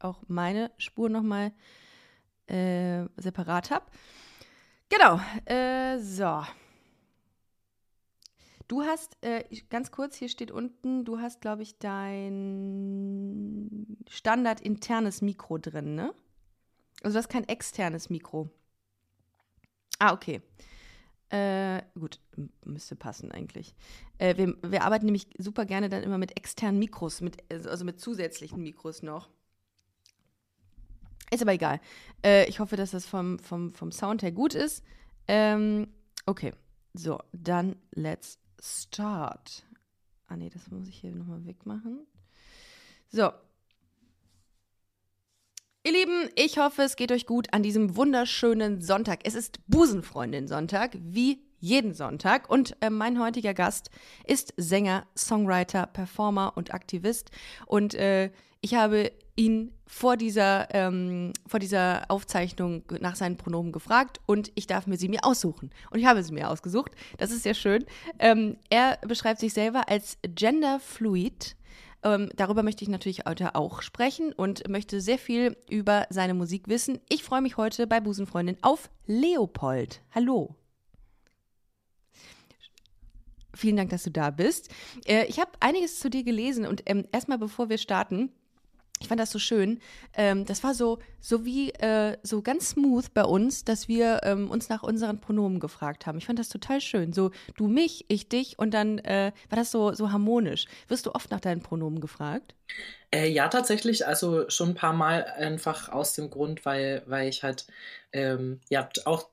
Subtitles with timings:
[0.00, 1.52] auch meine Spur nochmal
[2.46, 3.86] äh, separat habe.
[4.88, 6.42] Genau, äh, so.
[8.68, 12.86] Du hast, äh, ganz kurz, hier steht unten, du hast, glaube ich, dein
[14.08, 16.12] Standard internes Mikro drin, ne?
[17.02, 18.50] Also du hast kein externes Mikro.
[19.98, 20.42] Ah, okay.
[21.30, 22.20] Äh, gut,
[22.64, 23.74] müsste passen eigentlich.
[24.18, 28.00] Äh, wir, wir, arbeiten nämlich super gerne dann immer mit externen Mikros, mit, also mit
[28.00, 29.28] zusätzlichen Mikros noch.
[31.30, 31.80] Ist aber egal.
[32.24, 34.82] Äh, ich hoffe, dass das vom, vom, vom Sound her gut ist.
[35.26, 35.88] Ähm,
[36.26, 36.52] okay,
[36.94, 39.64] so, dann let's start.
[40.26, 42.06] Ah nee, das muss ich hier nochmal wegmachen.
[43.08, 43.30] So.
[45.84, 49.20] Ihr Lieben, ich hoffe, es geht euch gut an diesem wunderschönen Sonntag.
[49.24, 52.50] Es ist Busenfreundin-Sonntag, wie jeden Sonntag.
[52.50, 53.90] Und äh, mein heutiger Gast
[54.24, 57.30] ist Sänger, Songwriter, Performer und Aktivist.
[57.66, 64.20] Und äh, ich habe ihn vor dieser, ähm, vor dieser Aufzeichnung nach seinen Pronomen gefragt
[64.26, 65.70] und ich darf mir sie mir aussuchen.
[65.90, 66.92] Und ich habe sie mir ausgesucht.
[67.16, 67.86] Das ist sehr schön.
[68.18, 71.56] Ähm, er beschreibt sich selber als genderfluid.
[72.02, 76.68] Ähm, darüber möchte ich natürlich heute auch sprechen und möchte sehr viel über seine Musik
[76.68, 77.00] wissen.
[77.08, 80.02] Ich freue mich heute bei Busenfreundin auf Leopold.
[80.14, 80.54] Hallo.
[83.54, 84.68] Vielen Dank, dass du da bist.
[85.06, 88.30] Äh, ich habe einiges zu dir gelesen und ähm, erstmal, bevor wir starten,
[89.00, 89.80] ich fand das so schön.
[90.14, 94.50] Ähm, das war so, so wie äh, so ganz smooth bei uns, dass wir ähm,
[94.50, 96.18] uns nach unseren Pronomen gefragt haben.
[96.18, 97.12] Ich fand das total schön.
[97.12, 100.66] So du mich, ich dich und dann äh, war das so, so harmonisch.
[100.88, 102.54] Wirst du oft nach deinen Pronomen gefragt?
[103.10, 104.06] Äh, ja, tatsächlich.
[104.06, 107.66] Also schon ein paar Mal einfach aus dem Grund, weil, weil ich halt
[108.12, 109.28] ähm, ja auch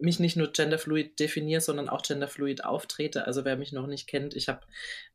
[0.00, 3.26] mich nicht nur genderfluid definiere, sondern auch genderfluid auftrete.
[3.26, 4.60] Also wer mich noch nicht kennt, ich habe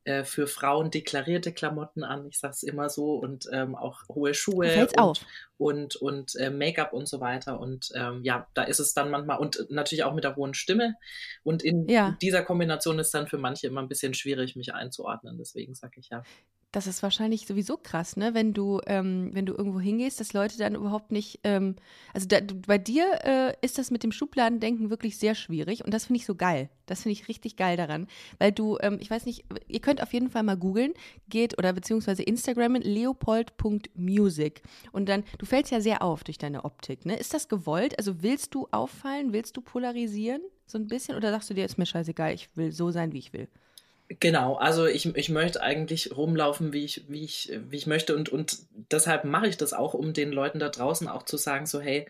[0.04, 4.34] äh, für Frauen deklarierte Klamotten an, ich sage es immer so, und ähm, auch hohe
[4.34, 5.20] Schuhe und, auf.
[5.56, 7.60] und, und äh, Make-up und so weiter.
[7.60, 10.96] Und ähm, ja, da ist es dann manchmal, und natürlich auch mit der hohen Stimme.
[11.44, 12.16] Und in ja.
[12.20, 15.38] dieser Kombination ist dann für manche immer ein bisschen schwierig, mich einzuordnen.
[15.38, 16.22] Deswegen sage ich ja.
[16.72, 18.32] Das ist wahrscheinlich sowieso krass, ne?
[18.32, 21.76] Wenn du, ähm, wenn du irgendwo hingehst, dass Leute dann überhaupt nicht, ähm,
[22.14, 26.06] also da, bei dir äh, ist das mit dem Schubladendenken wirklich sehr schwierig und das
[26.06, 26.70] finde ich so geil.
[26.86, 28.06] Das finde ich richtig geil daran,
[28.38, 30.94] weil du, ähm, ich weiß nicht, ihr könnt auf jeden Fall mal googeln,
[31.28, 34.62] geht oder beziehungsweise Instagramen leopold.music
[34.92, 37.16] und dann, du fällst ja sehr auf durch deine Optik, ne?
[37.16, 37.98] Ist das gewollt?
[37.98, 39.34] Also willst du auffallen?
[39.34, 40.40] Willst du polarisieren?
[40.64, 43.18] So ein bisschen oder sagst du dir, ist mir scheißegal, ich will so sein, wie
[43.18, 43.48] ich will?
[44.20, 48.28] Genau, also ich, ich möchte eigentlich rumlaufen, wie ich, wie ich, wie ich möchte und,
[48.28, 48.58] und
[48.90, 52.06] deshalb mache ich das auch, um den Leuten da draußen auch zu sagen, so hey,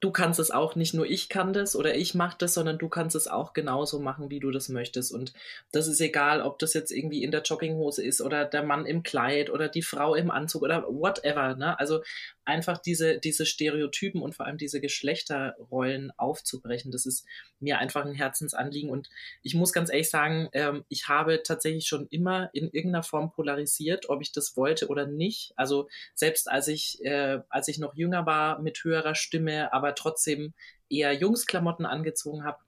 [0.00, 2.88] du kannst es auch, nicht nur ich kann das oder ich mache das, sondern du
[2.88, 5.12] kannst es auch genauso machen, wie du das möchtest.
[5.12, 5.32] Und
[5.72, 9.02] das ist egal, ob das jetzt irgendwie in der Jogginghose ist oder der Mann im
[9.02, 11.56] Kleid oder die Frau im Anzug oder whatever.
[11.56, 11.78] Ne?
[11.78, 12.02] Also
[12.44, 17.26] einfach diese, diese Stereotypen und vor allem diese Geschlechterrollen aufzubrechen, das ist
[17.60, 18.90] mir einfach ein Herzensanliegen.
[18.90, 19.08] Und
[19.42, 24.08] ich muss ganz ehrlich sagen, ähm, ich habe tatsächlich schon immer in irgendeiner Form polarisiert,
[24.08, 25.52] ob ich das wollte oder nicht.
[25.56, 30.54] Also selbst als ich, äh, als ich noch jünger war, mit höherer Stimme, aber trotzdem
[30.88, 32.58] eher Jungsklamotten angezogen habe,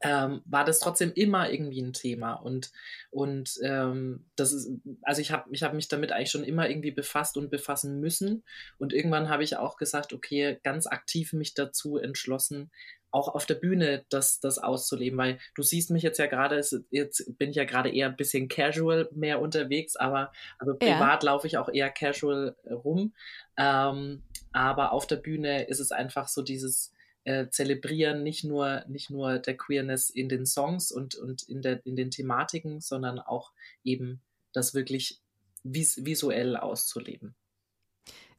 [0.00, 2.34] ähm, war das trotzdem immer irgendwie ein Thema.
[2.34, 2.72] Und,
[3.10, 4.70] und ähm, das ist,
[5.02, 8.44] also ich habe ich hab mich damit eigentlich schon immer irgendwie befasst und befassen müssen.
[8.78, 12.70] Und irgendwann habe ich auch gesagt, okay, ganz aktiv mich dazu entschlossen,
[13.10, 17.38] auch auf der Bühne das, das auszuleben, weil du siehst mich jetzt ja gerade, jetzt
[17.38, 21.30] bin ich ja gerade eher ein bisschen casual mehr unterwegs, aber also privat ja.
[21.30, 23.14] laufe ich auch eher casual rum.
[23.56, 26.93] Ähm, aber auf der Bühne ist es einfach so dieses,
[27.24, 31.84] äh, zelebrieren nicht nur, nicht nur der Queerness in den Songs und, und in, der,
[31.86, 33.52] in den Thematiken, sondern auch
[33.82, 35.20] eben das wirklich
[35.62, 37.34] vis visuell auszuleben.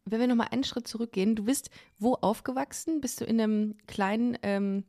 [0.05, 3.01] Wenn wir nochmal einen Schritt zurückgehen, du bist wo aufgewachsen?
[3.01, 4.83] Bist du in einem kleinen, ähm,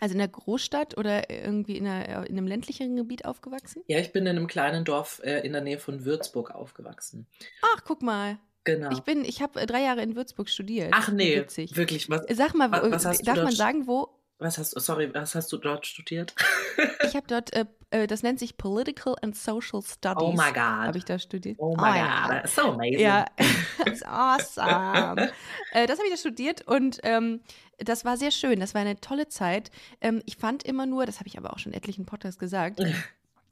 [0.00, 3.82] also in der Großstadt oder irgendwie in, einer, in einem ländlicheren Gebiet aufgewachsen?
[3.88, 7.26] Ja, ich bin in einem kleinen Dorf äh, in der Nähe von Würzburg aufgewachsen.
[7.60, 8.38] Ach, guck mal.
[8.68, 8.90] Genau.
[8.90, 10.92] Ich bin, ich habe äh, drei Jahre in Würzburg studiert.
[10.92, 11.74] Ach nee, Witzig.
[11.74, 12.10] wirklich.
[12.10, 14.08] Was, Sag mal, was, was darf man sagen, wo?
[14.38, 16.34] Was hast du, sorry, was hast du dort studiert?
[17.04, 20.22] ich habe dort, äh, äh, das nennt sich Political and Social Studies.
[20.22, 20.56] Oh my God.
[20.56, 21.56] Habe ich da studiert.
[21.58, 22.28] Oh my oh, God, ja.
[22.28, 23.00] that's so amazing.
[23.00, 23.24] Ja,
[23.84, 25.30] that's awesome.
[25.72, 27.40] äh, das habe ich da studiert und ähm,
[27.78, 28.60] das war sehr schön.
[28.60, 29.70] Das war eine tolle Zeit.
[30.00, 32.80] Ähm, ich fand immer nur, das habe ich aber auch schon etlichen Podcasts gesagt,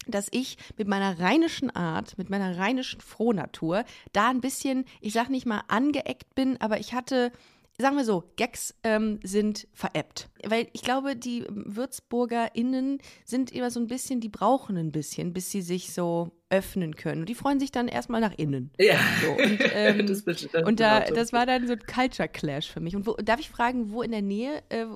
[0.07, 5.31] dass ich mit meiner rheinischen Art, mit meiner rheinischen Frohnatur da ein bisschen, ich sag
[5.31, 7.33] nicht mal angeeckt bin, aber ich hatte
[7.79, 10.29] sagen wir so, Gags ähm, sind veräppt.
[10.45, 15.51] Weil ich glaube, die WürzburgerInnen sind immer so ein bisschen, die brauchen ein bisschen, bis
[15.51, 17.21] sie sich so öffnen können.
[17.21, 18.71] Und die freuen sich dann erstmal nach innen.
[18.79, 18.99] Ja.
[19.23, 20.23] So, und ähm, Das
[20.65, 22.97] und da, das war dann so ein Culture Clash für mich.
[22.97, 24.87] Und wo, darf ich fragen, wo in der Nähe äh,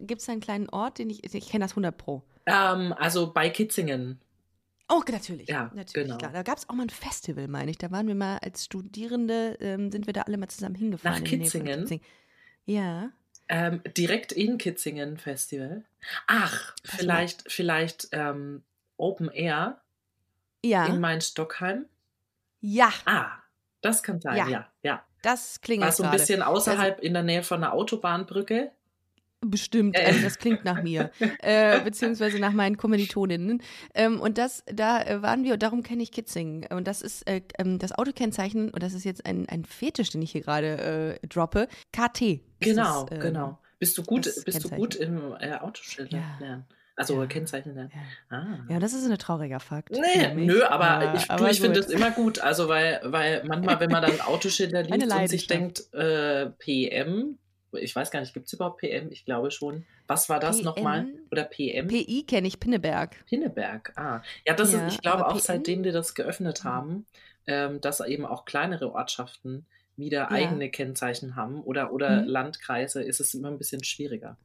[0.00, 2.22] gibt es einen kleinen Ort, den ich, ich kenne das 100 Pro.
[2.46, 4.20] Ähm, also bei Kitzingen.
[4.88, 5.48] Oh, natürlich.
[5.48, 6.18] Ja, natürlich, genau.
[6.18, 6.32] klar.
[6.32, 7.78] Da gab es auch mal ein Festival, meine ich.
[7.78, 11.22] Da waren wir mal als Studierende, ähm, sind wir da alle mal zusammen hingefahren.
[11.22, 11.80] Nach Kitzingen?
[11.80, 12.04] Kitzingen.
[12.66, 13.10] Ja.
[13.48, 15.84] Ähm, direkt in Kitzingen Festival.
[16.26, 18.62] Ach, Was vielleicht, vielleicht ähm,
[18.96, 19.80] Open Air
[20.64, 20.86] Ja.
[20.86, 21.86] in Main-Stockheim.
[22.60, 23.30] ja, Ah,
[23.82, 24.48] das kann sein, Ja.
[24.48, 24.72] ja.
[24.82, 28.72] ja, das klingelt War so ein bisschen außerhalb in der Nähe von einer Autobahnbrücke.
[29.44, 30.06] Bestimmt, Äh.
[30.06, 31.10] also das klingt nach mir,
[31.40, 33.62] äh, beziehungsweise nach meinen Kommilitoninnen.
[33.94, 36.66] Ähm, und das, da äh, waren wir, und darum kenne ich Kitzingen.
[36.70, 40.22] Und das ist äh, ähm, das Autokennzeichen, und das ist jetzt ein, ein Fetisch, den
[40.22, 42.40] ich hier gerade äh, droppe, KT.
[42.60, 43.58] Genau, das, ähm, genau.
[43.78, 46.38] Bist du gut, bist du gut im äh, Autoschilder Ja.
[46.40, 46.64] lernen?
[46.96, 47.26] Also Ja.
[47.26, 47.92] Kennzeichen lernen.
[48.30, 48.36] Ja.
[48.38, 48.64] Ah.
[48.70, 49.90] ja, das ist ein trauriger Fakt.
[49.90, 52.38] Nee, nö, aber, ich, du, aber ich finde das immer gut.
[52.38, 57.38] Also, weil, weil manchmal, wenn man dann Autoschilder liest und sich denkt, äh, PM,
[57.78, 59.10] ich weiß gar nicht, gibt es überhaupt PM?
[59.10, 59.84] Ich glaube schon.
[60.06, 60.64] Was war das PM?
[60.64, 61.06] nochmal?
[61.30, 61.88] Oder PM?
[61.88, 63.24] PI kenne ich, Pinneberg.
[63.26, 64.22] Pinneberg, ah.
[64.46, 65.40] Ja, das Ja, ist, ich glaube auch PN?
[65.40, 67.06] seitdem die das geöffnet haben,
[67.46, 70.30] ähm, dass eben auch kleinere Ortschaften wieder Ja.
[70.30, 72.28] eigene Kennzeichen haben oder, oder Mhm.
[72.28, 74.36] Landkreise, ist es immer ein bisschen schwieriger.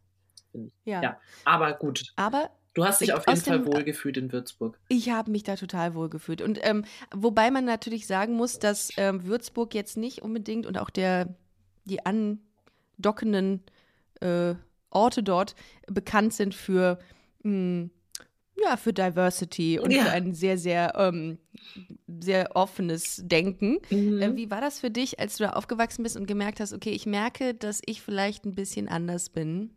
[0.85, 1.01] Ja.
[1.01, 1.19] Ja.
[1.45, 4.77] Aber gut, Aber du hast dich Ich- auf jeden Fall dem- wohlgefühlt in Würzburg.
[4.89, 6.41] Ich habe mich da total wohl gefühlt.
[6.41, 10.89] Und ähm, wobei man natürlich sagen muss, dass ähm, Würzburg jetzt nicht unbedingt und auch
[10.89, 11.33] der,
[11.85, 12.05] die
[12.97, 13.61] andockenden
[14.21, 14.55] äh,
[14.89, 15.55] Orte dort
[15.87, 16.99] bekannt sind für,
[17.43, 17.89] mh,
[18.63, 20.03] ja, für Diversity und Ja.
[20.03, 21.39] für ein sehr, sehr, ähm,
[22.19, 23.79] sehr offenes Denken.
[23.89, 24.21] Mhm.
[24.21, 26.91] Äh, wie war das für dich, als du da aufgewachsen bist und gemerkt hast, okay,
[26.91, 29.71] ich merke, dass ich vielleicht ein bisschen anders bin?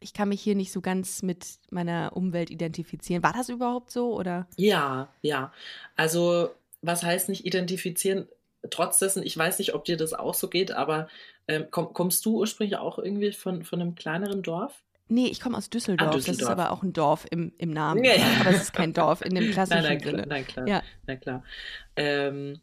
[0.00, 3.22] Ich kann mich hier nicht so ganz mit meiner Umwelt identifizieren.
[3.22, 4.48] War das überhaupt so oder?
[4.56, 5.52] Ja, ja.
[5.96, 6.50] Also,
[6.82, 8.26] was heißt nicht identifizieren?
[8.70, 11.08] Trotz dessen, ich weiß nicht, ob dir das auch so geht, aber
[11.48, 14.82] ähm, komm, kommst du ursprünglich auch irgendwie von, von einem kleineren Dorf?
[15.08, 16.10] Nee, ich komme aus Düsseldorf.
[16.14, 16.50] Das ist Ah, Düsseldorf.
[16.58, 18.02] aber auch ein Dorf im, im Namen.
[18.04, 18.12] Ja.
[18.40, 20.26] Aber es ist kein Dorf in dem klassischen nein, nein, Sinne.
[20.26, 20.66] nein, klar.
[20.68, 20.82] Ja.
[21.06, 21.44] Na klar.
[21.96, 22.60] Ähm,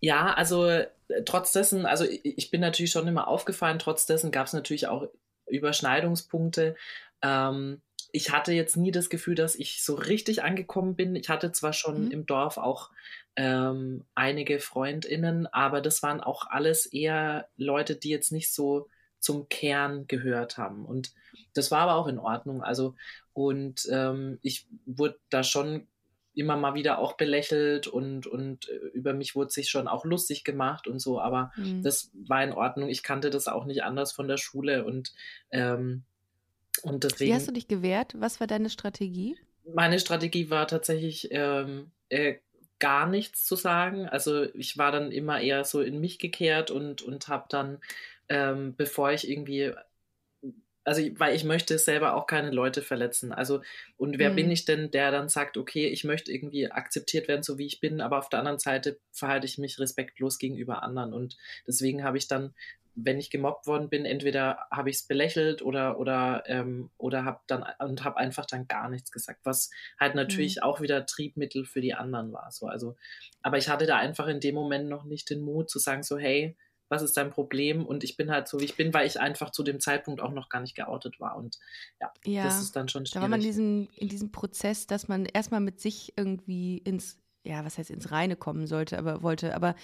[0.00, 0.86] ja, also äh,
[1.24, 4.86] trotz dessen, also ich, ich bin natürlich schon immer aufgefallen, trotz dessen gab es natürlich
[4.88, 5.08] auch
[5.46, 6.76] Überschneidungspunkte.
[7.22, 7.80] Ähm,
[8.12, 11.16] ich hatte jetzt nie das Gefühl, dass ich so richtig angekommen bin.
[11.16, 12.10] Ich hatte zwar schon Mhm.
[12.12, 12.90] im Dorf auch
[13.36, 18.88] ähm, einige FreundInnen, aber das waren auch alles eher Leute, die jetzt nicht so
[19.18, 20.84] zum Kern gehört haben.
[20.86, 21.12] Und
[21.54, 22.62] das war aber auch in Ordnung.
[22.62, 22.94] Also,
[23.32, 25.86] und ähm, ich wurde da schon
[26.34, 30.44] immer mal wieder auch belächelt und, und äh, über mich wurde sich schon auch lustig
[30.44, 31.82] gemacht und so, aber Mhm.
[31.82, 32.88] das war in Ordnung.
[32.90, 35.14] Ich kannte das auch nicht anders von der Schule und,
[35.50, 36.04] ähm,
[36.82, 38.14] und Wie deswegen, hast du dich gewehrt?
[38.18, 39.36] Was war deine Strategie?
[39.74, 42.36] meine Strategie war tatsächlich ähm, äh,
[42.78, 44.08] gar nichts zu sagen.
[44.08, 47.80] Also ich war dann immer eher so in mich gekehrt und, und habe dann,
[48.28, 49.72] ähm, bevor ich irgendwie,
[50.84, 53.32] also weil ich möchte selber auch keine Leute verletzen.
[53.32, 53.60] Also
[53.96, 54.30] und wer Mhm.
[54.30, 57.80] bin ich denn, der dann sagt, okay, ich möchte irgendwie akzeptiert werden, so wie ich
[57.80, 61.36] bin, aber auf der anderen Seite verhalte ich mich respektlos gegenüber anderen und
[61.66, 62.54] deswegen habe ich dann
[62.98, 67.40] wenn ich gemobbt worden bin, entweder habe ich es belächelt oder oder ähm, oder habe
[67.46, 69.70] dann und habe einfach dann gar nichts gesagt, was
[70.00, 72.50] halt natürlich auch wieder Triebmittel für die anderen war.
[72.50, 72.96] So also,
[73.42, 76.18] aber ich hatte da einfach in dem Moment noch nicht den Mut zu sagen so
[76.18, 76.56] hey,
[76.88, 77.84] was ist dein Problem?
[77.84, 80.30] Und ich bin halt so wie ich bin, weil ich einfach zu dem Zeitpunkt auch
[80.32, 81.58] noch gar nicht geoutet war und
[82.00, 82.44] ja, Ja.
[82.44, 83.46] das ist dann schon Da war man in schwierig.
[83.46, 88.10] diesem, in diesem Prozess, dass man erstmal mit sich irgendwie ins, ja, was heißt ins
[88.10, 89.54] Reine kommen sollte, aber wollte.
[89.54, 89.74] Aber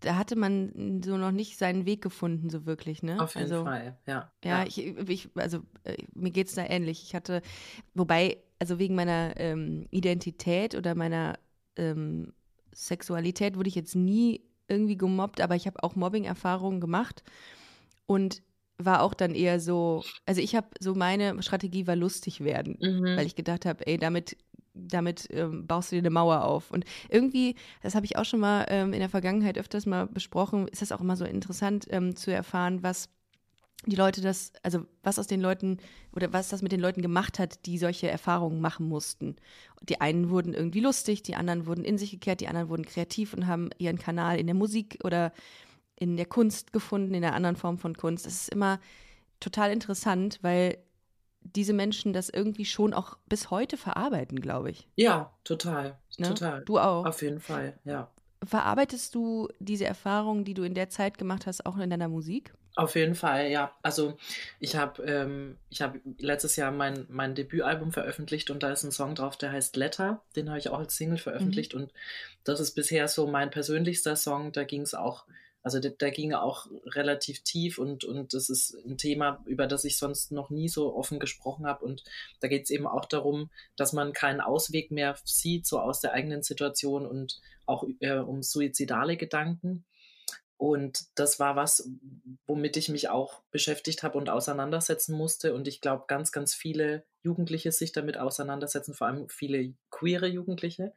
[0.00, 3.20] da hatte man so noch nicht seinen Weg gefunden, so wirklich, ne?
[3.20, 4.30] Auf jeden also, Fall, ja.
[4.42, 7.02] Ja, ich, ich, also äh, mir geht es da ähnlich.
[7.02, 7.42] Ich hatte,
[7.94, 11.38] wobei, also wegen meiner ähm, Identität oder meiner
[11.76, 12.32] ähm,
[12.72, 17.22] Sexualität wurde ich jetzt nie irgendwie gemobbt, aber ich habe auch Mobbing-Erfahrungen gemacht
[18.06, 18.42] und
[18.78, 23.16] war auch dann eher so, also ich habe so meine Strategie war lustig werden, Mhm.
[23.16, 24.38] weil ich gedacht habe, ey, damit
[24.74, 26.70] damit ähm, baust du dir eine Mauer auf.
[26.70, 30.68] Und irgendwie, das habe ich auch schon mal ähm, in der Vergangenheit öfters mal besprochen,
[30.68, 33.08] ist das auch immer so interessant ähm, zu erfahren, was
[33.86, 35.78] die Leute das, also was aus den Leuten
[36.14, 39.36] oder was das mit den Leuten gemacht hat, die solche Erfahrungen machen mussten.
[39.82, 43.32] Die einen wurden irgendwie lustig, die anderen wurden in sich gekehrt, die anderen wurden kreativ
[43.32, 45.32] und haben ihren Kanal in der Musik oder
[45.96, 48.26] in der Kunst gefunden, in einer anderen Form von Kunst.
[48.26, 48.80] Das ist immer
[49.38, 50.78] total interessant, weil
[51.42, 54.86] diese Menschen das irgendwie schon auch bis heute verarbeiten, glaube ich.
[54.96, 56.28] Ja, total, Ne?
[56.28, 56.64] total.
[56.64, 57.06] Du auch.
[57.06, 58.10] Auf jeden Fall, ja.
[58.42, 62.52] Verarbeitest du diese Erfahrungen, die du in der Zeit gemacht hast, auch in deiner Musik?
[62.76, 63.72] Auf jeden Fall, ja.
[63.82, 64.16] Also
[64.60, 69.14] ich habe ähm, hab letztes Jahr mein, mein Debütalbum veröffentlicht und da ist ein Song
[69.14, 70.22] drauf, der heißt Letter.
[70.36, 71.82] Den habe ich auch als Single veröffentlicht mhm.
[71.82, 71.92] und
[72.44, 74.52] das ist bisher so mein persönlichster Song.
[74.52, 75.24] Da ging es auch
[75.62, 79.84] also da, da ging auch relativ tief und, und das ist ein Thema, über das
[79.84, 81.84] ich sonst noch nie so offen gesprochen habe.
[81.84, 82.02] Und
[82.40, 86.12] da geht es eben auch darum, dass man keinen Ausweg mehr sieht, so aus der
[86.12, 89.84] eigenen Situation und auch äh, um suizidale Gedanken.
[90.56, 91.88] Und das war was,
[92.46, 95.54] womit ich mich auch beschäftigt habe und auseinandersetzen musste.
[95.54, 100.92] Und ich glaube, ganz, ganz viele Jugendliche sich damit auseinandersetzen, vor allem viele queere Jugendliche.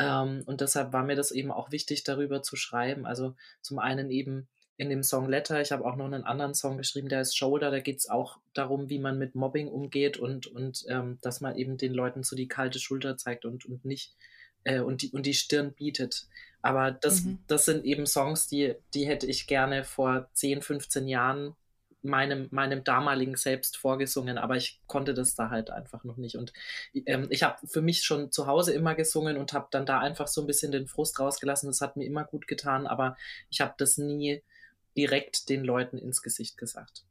[0.00, 3.04] Ähm, und deshalb war mir das eben auch wichtig, darüber zu schreiben.
[3.04, 6.78] Also zum einen eben in dem Song Letter, ich habe auch noch einen anderen Song
[6.78, 10.46] geschrieben, der ist Shoulder, da geht es auch darum, wie man mit Mobbing umgeht und,
[10.46, 14.14] und ähm, dass man eben den Leuten so die kalte Schulter zeigt und, und nicht
[14.64, 16.28] äh, und, die, und die Stirn bietet.
[16.62, 17.40] Aber das, mhm.
[17.46, 21.54] das sind eben Songs, die, die hätte ich gerne vor 10, 15 Jahren
[22.02, 26.36] meinem, meinem damaligen Selbst vorgesungen, aber ich konnte das da halt einfach noch nicht.
[26.36, 26.52] Und
[27.06, 30.28] ähm, ich habe für mich schon zu Hause immer gesungen und habe dann da einfach
[30.28, 31.68] so ein bisschen den Frust rausgelassen.
[31.68, 33.16] Das hat mir immer gut getan, aber
[33.50, 34.42] ich habe das nie
[34.96, 37.04] direkt den Leuten ins Gesicht gesagt.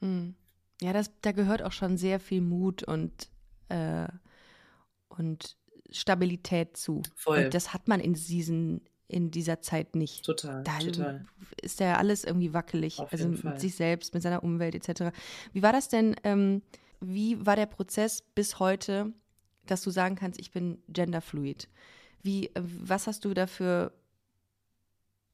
[0.00, 0.34] Hm.
[0.82, 3.28] Ja, das, da gehört auch schon sehr viel Mut und,
[3.68, 4.08] äh,
[5.08, 5.56] und
[5.90, 7.02] Stabilität zu.
[7.16, 7.44] Voll.
[7.44, 10.24] Und das hat man in diesen in dieser Zeit nicht.
[10.24, 10.62] Total.
[10.62, 11.24] Da total.
[11.62, 12.98] ist ja alles irgendwie wackelig.
[12.98, 13.58] Auf also mit Fall.
[13.58, 15.14] sich selbst, mit seiner Umwelt etc.
[15.52, 16.16] Wie war das denn?
[16.24, 16.62] Ähm,
[17.00, 19.12] wie war der Prozess bis heute,
[19.66, 21.68] dass du sagen kannst, ich bin genderfluid?
[22.22, 23.92] Wie, äh, was hast du dafür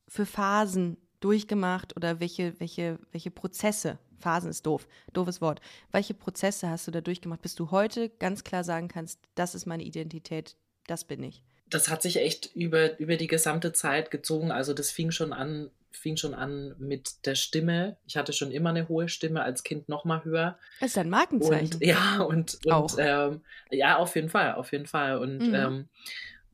[0.09, 3.99] für Phasen durchgemacht oder welche, welche, welche Prozesse?
[4.19, 5.61] Phasen ist doof, doofes Wort.
[5.91, 9.67] Welche Prozesse hast du da durchgemacht, bis du heute ganz klar sagen kannst, das ist
[9.67, 10.57] meine Identität,
[10.87, 11.43] das bin ich?
[11.69, 14.51] Das hat sich echt über, über die gesamte Zeit gezogen.
[14.51, 17.97] Also das fing schon an, fing schon an mit der Stimme.
[18.07, 20.59] Ich hatte schon immer eine hohe Stimme, als Kind noch mal höher.
[20.81, 21.75] Das ist ein Markenzeichen.
[21.75, 22.97] Und, ja, und, und Auch.
[22.99, 25.19] Ähm, ja, auf jeden Fall, auf jeden Fall.
[25.19, 25.55] Und, mhm.
[25.55, 25.89] ähm,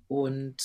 [0.09, 0.57] und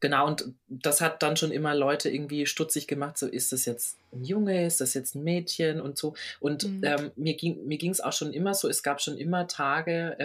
[0.00, 3.98] genau, und das hat dann schon immer Leute irgendwie stutzig gemacht, so ist das jetzt
[4.12, 6.14] ein Junge, ist das jetzt ein Mädchen und so.
[6.40, 6.82] Und mhm.
[6.82, 10.16] ähm, mir ging mir es auch schon immer so, es gab schon immer Tage,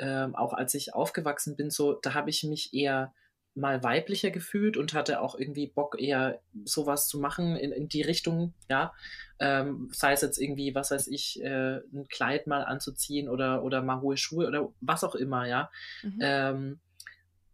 [0.00, 3.12] ähm, auch als ich aufgewachsen bin, so, da habe ich mich eher
[3.54, 8.02] mal weiblicher gefühlt und hatte auch irgendwie Bock, eher sowas zu machen in, in die
[8.02, 8.92] Richtung, ja.
[9.38, 13.82] Ähm, sei es jetzt irgendwie, was weiß ich, äh, ein Kleid mal anzuziehen oder, oder
[13.82, 15.70] mal hohe Schuhe oder was auch immer, ja.
[16.02, 16.18] Mhm.
[16.20, 16.80] Ähm,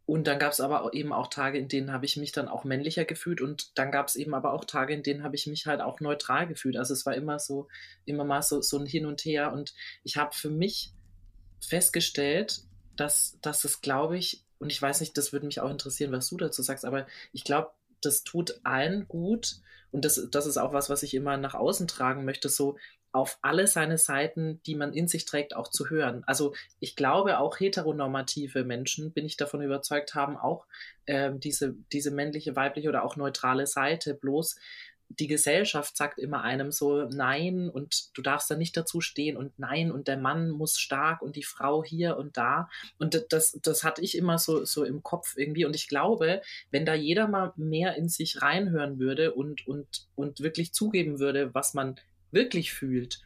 [0.05, 2.63] und dann gab es aber eben auch Tage, in denen habe ich mich dann auch
[2.63, 5.67] männlicher gefühlt und dann gab es eben aber auch Tage, in denen habe ich mich
[5.67, 6.77] halt auch neutral gefühlt.
[6.77, 7.67] Also es war immer so,
[8.05, 9.75] immer mal so, so ein Hin und Her und
[10.05, 10.93] ich habe für mich
[11.61, 12.63] festgestellt,
[12.97, 16.29] dass, dass es, glaube ich, und ich weiß nicht, das würde mich auch interessieren, was
[16.29, 17.71] du dazu sagst, aber ich glaube,
[18.01, 19.57] das tut allen gut
[19.91, 22.77] und das, das ist auch was, was ich immer nach außen tragen möchte, so
[23.13, 26.23] auf alle seine Seiten, die man in sich trägt, auch zu hören.
[26.27, 30.67] Also ich glaube, auch heteronormative Menschen, bin ich davon überzeugt, haben auch
[31.07, 34.13] äh, diese, diese männliche, weibliche oder auch neutrale Seite.
[34.13, 34.57] Bloß
[35.09, 39.59] die Gesellschaft sagt immer einem so nein und du darfst da nicht dazu stehen und
[39.59, 43.85] nein und der Mann muss stark und die Frau hier und da und das das
[43.85, 47.53] hatte ich immer so so im Kopf irgendwie und ich glaube, wenn da jeder mal
[47.57, 51.97] mehr in sich reinhören würde und und und wirklich zugeben würde, was man
[52.33, 53.21] wirklich fühlt,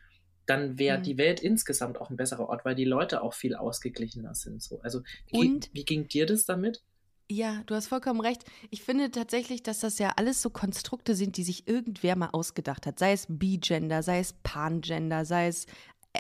[0.46, 1.02] dann wäre mhm.
[1.02, 4.80] die Welt insgesamt auch ein besserer Ort, weil die Leute auch viel ausgeglichener sind so.
[4.80, 6.82] Also wie, wie ging dir das damit?
[7.30, 8.44] Ja, du hast vollkommen recht.
[8.70, 12.86] Ich finde tatsächlich, dass das ja alles so Konstrukte sind, die sich irgendwer mal ausgedacht
[12.86, 12.98] hat.
[12.98, 15.66] Sei es B-Gender, sei es Pan-Gender, sei es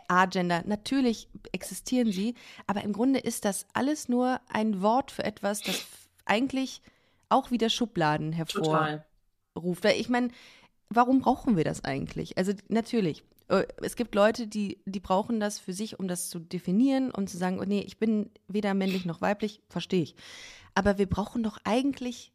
[0.06, 0.62] A-Gender.
[0.66, 2.34] Natürlich existieren sie,
[2.68, 5.84] aber im Grunde ist das alles nur ein Wort für etwas, das
[6.26, 6.80] eigentlich
[7.28, 9.02] auch wieder Schubladen hervorruft.
[9.82, 10.28] Weil ich meine,
[10.90, 12.38] warum brauchen wir das eigentlich?
[12.38, 13.24] Also natürlich,
[13.82, 17.36] es gibt Leute, die, die brauchen das für sich, um das zu definieren und zu
[17.36, 20.14] sagen, oh nee, ich bin weder männlich noch weiblich, verstehe ich.
[20.74, 22.32] Aber wir brauchen doch eigentlich,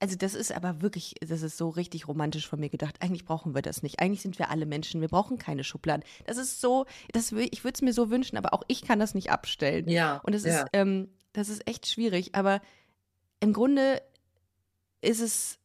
[0.00, 2.96] also das ist aber wirklich, das ist so richtig romantisch von mir gedacht.
[3.00, 4.00] Eigentlich brauchen wir das nicht.
[4.00, 5.00] Eigentlich sind wir alle Menschen.
[5.00, 6.04] Wir brauchen keine Schubladen.
[6.26, 9.14] Das ist so, das, ich würde es mir so wünschen, aber auch ich kann das
[9.14, 9.88] nicht abstellen.
[9.88, 10.20] Ja.
[10.24, 10.60] Und das ja.
[10.60, 12.34] ist, ähm, das ist echt schwierig.
[12.34, 12.60] Aber
[13.40, 14.02] im Grunde
[15.00, 15.58] ist es,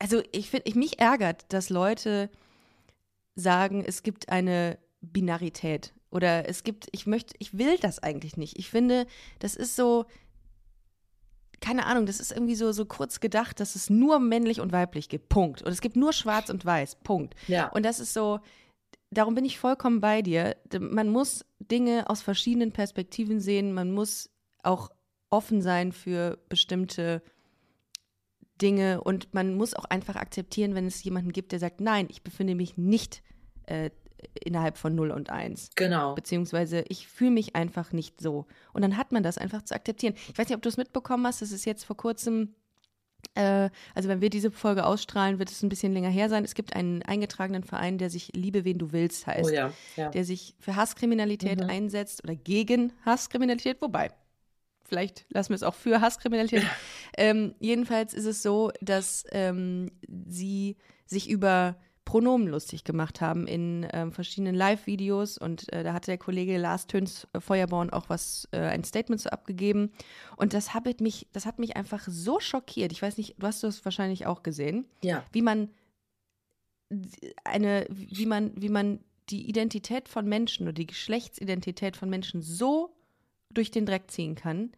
[0.00, 2.30] also ich finde, ich, mich ärgert, dass Leute
[3.34, 8.58] sagen, es gibt eine Binarität oder es gibt, ich möchte, ich will das eigentlich nicht.
[8.58, 9.06] Ich finde,
[9.38, 10.06] das ist so,
[11.60, 15.08] keine Ahnung, das ist irgendwie so, so kurz gedacht, dass es nur männlich und weiblich
[15.08, 15.28] gibt.
[15.28, 15.62] Punkt.
[15.62, 16.96] Und es gibt nur schwarz und weiß.
[16.96, 17.34] Punkt.
[17.48, 17.68] Ja.
[17.68, 18.40] Und das ist so,
[19.10, 20.56] darum bin ich vollkommen bei dir.
[20.78, 23.72] Man muss Dinge aus verschiedenen Perspektiven sehen.
[23.72, 24.28] Man muss
[24.62, 24.90] auch
[25.30, 27.22] offen sein für bestimmte
[28.62, 32.22] Dinge und man muss auch einfach akzeptieren, wenn es jemanden gibt, der sagt, nein, ich
[32.22, 33.22] befinde mich nicht
[33.66, 33.90] äh,
[34.40, 35.70] innerhalb von 0 und 1.
[35.74, 36.14] Genau.
[36.14, 38.46] Beziehungsweise ich fühle mich einfach nicht so.
[38.72, 40.14] Und dann hat man das einfach zu akzeptieren.
[40.30, 42.54] Ich weiß nicht, ob du es mitbekommen hast, das ist jetzt vor kurzem
[43.34, 46.44] äh, also wenn wir diese Folge ausstrahlen, wird es ein bisschen länger her sein.
[46.44, 50.10] Es gibt einen eingetragenen Verein, der sich Liebe, wen du willst heißt, oh ja, ja.
[50.10, 51.70] der sich für Hasskriminalität mhm.
[51.70, 54.10] einsetzt oder gegen Hasskriminalität, wobei
[54.92, 56.64] vielleicht lassen wir es auch für Hasskriminalität.
[57.16, 59.90] ähm, jedenfalls ist es so, dass ähm,
[60.28, 66.10] sie sich über Pronomen lustig gemacht haben in ähm, verschiedenen Live-Videos und äh, da hatte
[66.10, 69.92] der Kollege Lars Töns äh, Feuerborn auch was, äh, ein Statement so abgegeben
[70.36, 72.92] und das hat mich, das hat mich einfach so schockiert.
[72.92, 75.24] Ich weiß nicht, du hast das wahrscheinlich auch gesehen, ja.
[75.32, 75.70] wie man
[77.44, 82.94] eine, wie man, wie man die Identität von Menschen oder die Geschlechtsidentität von Menschen so
[83.54, 84.72] durch den Dreck ziehen kann,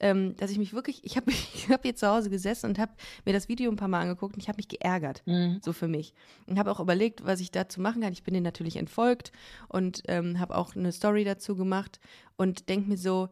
[0.00, 2.92] ähm, dass ich mich wirklich, ich habe ich hab hier zu Hause gesessen und habe
[3.24, 5.60] mir das Video ein paar Mal angeguckt und ich habe mich geärgert, mhm.
[5.64, 6.14] so für mich.
[6.46, 8.12] Und habe auch überlegt, was ich dazu machen kann.
[8.12, 9.32] Ich bin denen natürlich entfolgt
[9.68, 12.00] und ähm, habe auch eine Story dazu gemacht
[12.36, 13.28] und denke mir so,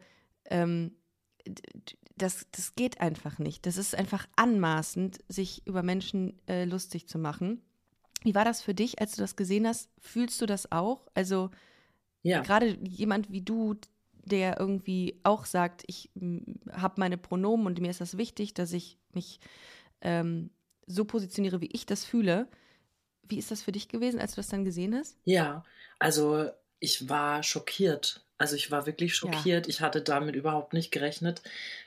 [0.46, 0.92] ähm,
[2.16, 3.66] das, das geht einfach nicht.
[3.66, 7.60] Das ist einfach anmaßend, sich über Menschen äh, lustig zu machen.
[8.22, 9.90] Wie war das für dich, als du das gesehen hast?
[9.98, 11.06] Fühlst du das auch?
[11.14, 11.50] Also
[12.22, 12.40] ja.
[12.40, 13.74] gerade jemand wie du,
[14.24, 16.10] der irgendwie auch sagt, ich
[16.70, 19.40] habe meine Pronomen und mir ist das wichtig, dass ich mich
[20.00, 20.50] ähm,
[20.86, 22.48] so positioniere, wie ich das fühle.
[23.22, 25.18] Wie ist das für dich gewesen, als du das dann gesehen hast?
[25.24, 25.64] Ja,
[25.98, 28.24] also ich war schockiert.
[28.36, 29.66] Also ich war wirklich schockiert.
[29.66, 29.70] Ja.
[29.70, 31.42] Ich hatte damit überhaupt nicht gerechnet.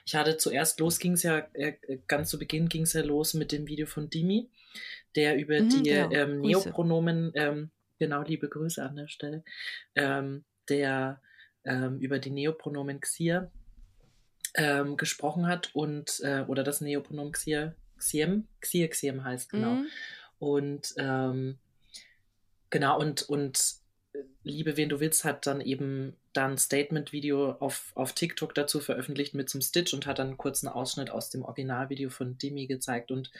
[0.05, 1.73] Ich hatte zuerst los, ging es ja, äh,
[2.07, 4.49] ganz zu Beginn ging es ja los mit dem Video von Dimi,
[5.15, 6.11] der über mhm, die genau.
[6.11, 9.43] ähm, Neopronomen, ähm, genau, liebe Grüße an der Stelle,
[9.95, 11.21] ähm, der
[11.67, 13.51] ähm, über die Neopronomen Xier
[14.55, 19.75] ähm, gesprochen hat und äh, oder das Neopronomen Xier, Xiem, Xier, Xiem heißt, genau.
[19.75, 19.87] Mhm.
[20.39, 21.57] Und ähm,
[22.69, 23.75] genau, und, und
[24.13, 29.33] äh, Liebe, wen du willst, hat dann eben dann Statement-Video auf, auf TikTok dazu veröffentlicht
[29.33, 33.11] mit zum Stitch und hat dann einen kurzen Ausschnitt aus dem Originalvideo von Demi gezeigt.
[33.11, 33.31] Und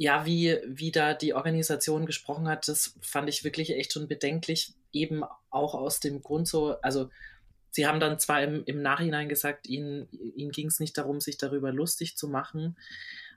[0.00, 4.72] ja, wie, wie da die Organisation gesprochen hat, das fand ich wirklich echt schon bedenklich,
[4.92, 7.10] eben auch aus dem Grund so, also
[7.70, 11.36] sie haben dann zwar im, im Nachhinein gesagt, ihnen, ihnen ging es nicht darum, sich
[11.36, 12.78] darüber lustig zu machen,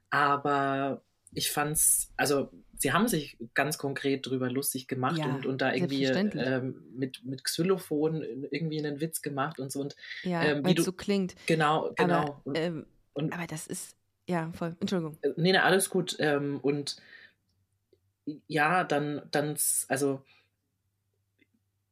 [0.10, 5.46] aber ich fand es, also sie haben sich ganz konkret darüber lustig gemacht ja, und,
[5.46, 9.82] und da irgendwie ähm, mit, mit Xylophon irgendwie einen Witz gemacht und so.
[9.82, 11.36] Und, ja, ähm, wie du, so klingt.
[11.46, 12.42] Genau, genau.
[12.46, 14.76] Aber, ähm, und, aber das ist, ja, voll.
[14.80, 15.18] Entschuldigung.
[15.22, 16.16] Äh, nee, nee, alles gut.
[16.20, 16.98] Ähm, und
[18.48, 19.58] ja, dann, dann,
[19.88, 20.22] also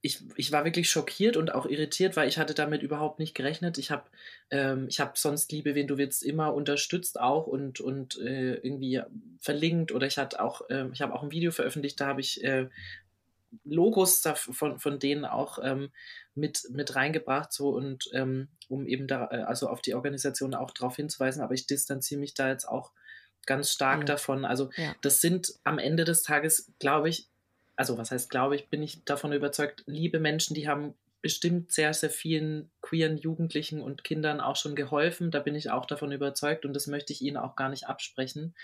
[0.03, 3.77] ich, ich war wirklich schockiert und auch irritiert, weil ich hatte damit überhaupt nicht gerechnet.
[3.77, 4.03] Ich habe
[4.49, 9.01] ähm, hab sonst Liebe, wen du willst, immer unterstützt auch und, und äh, irgendwie
[9.39, 12.43] verlinkt oder ich hatte auch, äh, ich habe auch ein Video veröffentlicht, da habe ich
[12.43, 12.67] äh,
[13.63, 15.91] Logos von, von denen auch ähm,
[16.35, 20.71] mit, mit reingebracht, so und ähm, um eben da, äh, also auf die Organisation auch
[20.71, 22.91] darauf hinzuweisen, aber ich distanziere mich da jetzt auch
[23.45, 24.05] ganz stark ja.
[24.05, 24.45] davon.
[24.45, 24.95] Also ja.
[25.01, 27.27] das sind am Ende des Tages, glaube ich,
[27.75, 31.93] also was heißt glaube ich, bin ich davon überzeugt, liebe Menschen, die haben bestimmt sehr,
[31.93, 35.31] sehr vielen queeren Jugendlichen und Kindern auch schon geholfen.
[35.31, 38.55] Da bin ich auch davon überzeugt und das möchte ich ihnen auch gar nicht absprechen.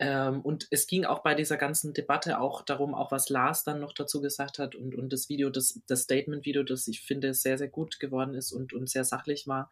[0.00, 3.80] Ähm, und es ging auch bei dieser ganzen Debatte auch darum, auch was Lars dann
[3.80, 7.58] noch dazu gesagt hat und, und das Video, das, das Statement-Video, das ich finde sehr,
[7.58, 9.70] sehr gut geworden ist und, und sehr sachlich war,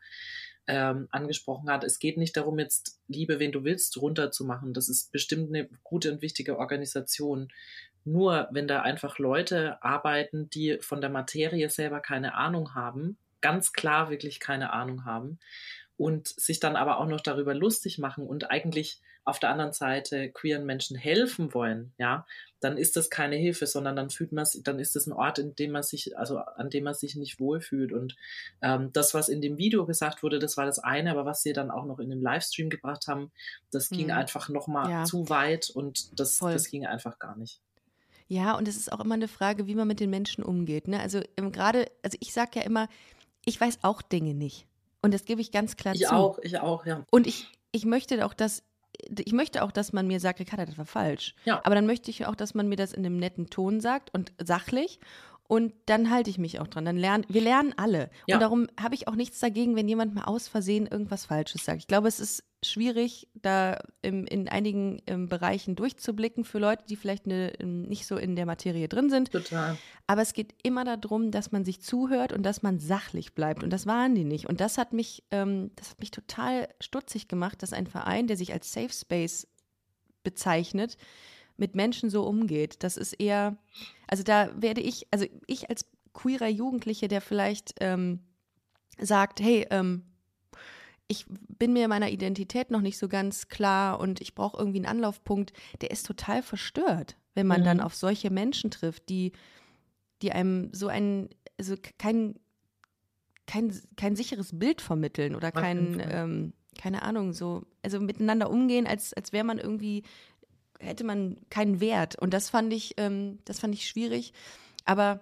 [0.66, 1.84] ähm, angesprochen hat.
[1.84, 4.74] Es geht nicht darum, jetzt Liebe, wen du willst, runterzumachen.
[4.74, 7.52] Das ist bestimmt eine gute und wichtige Organisation.
[8.04, 13.72] Nur wenn da einfach Leute arbeiten, die von der Materie selber keine Ahnung haben, ganz
[13.72, 15.38] klar wirklich keine Ahnung haben
[15.96, 20.30] und sich dann aber auch noch darüber lustig machen und eigentlich auf der anderen Seite
[20.30, 22.26] queeren Menschen helfen wollen, ja,
[22.60, 25.56] dann ist das keine Hilfe, sondern dann fühlt man dann ist das ein Ort, in
[25.56, 27.92] dem man sich, also an dem man sich nicht wohlfühlt.
[27.92, 28.16] Und
[28.62, 31.52] ähm, das, was in dem Video gesagt wurde, das war das eine, aber was sie
[31.52, 33.32] dann auch noch in dem Livestream gebracht haben,
[33.72, 34.12] das ging mhm.
[34.12, 35.04] einfach nochmal ja.
[35.04, 37.60] zu weit und das, das ging einfach gar nicht.
[38.28, 40.88] Ja, und es ist auch immer eine Frage, wie man mit den Menschen umgeht.
[40.88, 41.00] Ne?
[41.00, 42.88] Also ähm, gerade, also ich sage ja immer,
[43.44, 44.66] ich weiß auch Dinge nicht.
[45.06, 46.06] Und das gebe ich ganz klar ich zu.
[46.06, 47.04] Ich auch, ich auch, ja.
[47.12, 48.64] Und ich, ich möchte auch, dass
[49.08, 51.36] ich möchte auch, dass man mir sagt, Ricarda, das war falsch.
[51.44, 51.60] Ja.
[51.62, 54.32] Aber dann möchte ich auch, dass man mir das in einem netten Ton sagt und
[54.42, 54.98] sachlich.
[55.48, 56.84] und dann halte ich mich auch dran.
[56.84, 58.10] Dann lernen, wir lernen alle.
[58.26, 58.36] Ja.
[58.36, 61.78] Und darum habe ich auch nichts dagegen, wenn jemand mal aus Versehen irgendwas Falsches sagt.
[61.78, 66.96] Ich glaube, es ist schwierig, da im, in einigen im Bereichen durchzublicken für Leute, die
[66.96, 69.32] vielleicht eine, nicht so in der Materie drin sind.
[69.32, 69.76] Total.
[70.06, 73.62] Aber es geht immer darum, dass man sich zuhört und dass man sachlich bleibt.
[73.62, 74.46] Und das waren die nicht.
[74.46, 78.36] Und das hat mich, ähm, das hat mich total stutzig gemacht, dass ein Verein, der
[78.36, 79.46] sich als Safe Space
[80.22, 80.96] bezeichnet,
[81.56, 82.82] mit Menschen so umgeht.
[82.82, 83.56] Das ist eher,
[84.06, 88.20] also da werde ich, also ich als queerer Jugendliche, der vielleicht ähm,
[88.98, 90.04] sagt, hey, ähm,
[91.08, 94.86] ich bin mir meiner Identität noch nicht so ganz klar und ich brauche irgendwie einen
[94.86, 97.64] Anlaufpunkt, der ist total verstört, wenn man Mhm.
[97.64, 99.32] dann auf solche Menschen trifft, die,
[100.22, 102.34] die einem so ein, also kein,
[103.46, 109.14] kein, kein sicheres Bild vermitteln oder kein, ähm, keine Ahnung, so, also miteinander umgehen, als,
[109.14, 110.02] als wäre man irgendwie,
[110.80, 112.16] hätte man keinen Wert.
[112.18, 114.32] Und das fand ich, ähm, das fand ich schwierig.
[114.84, 115.20] Aber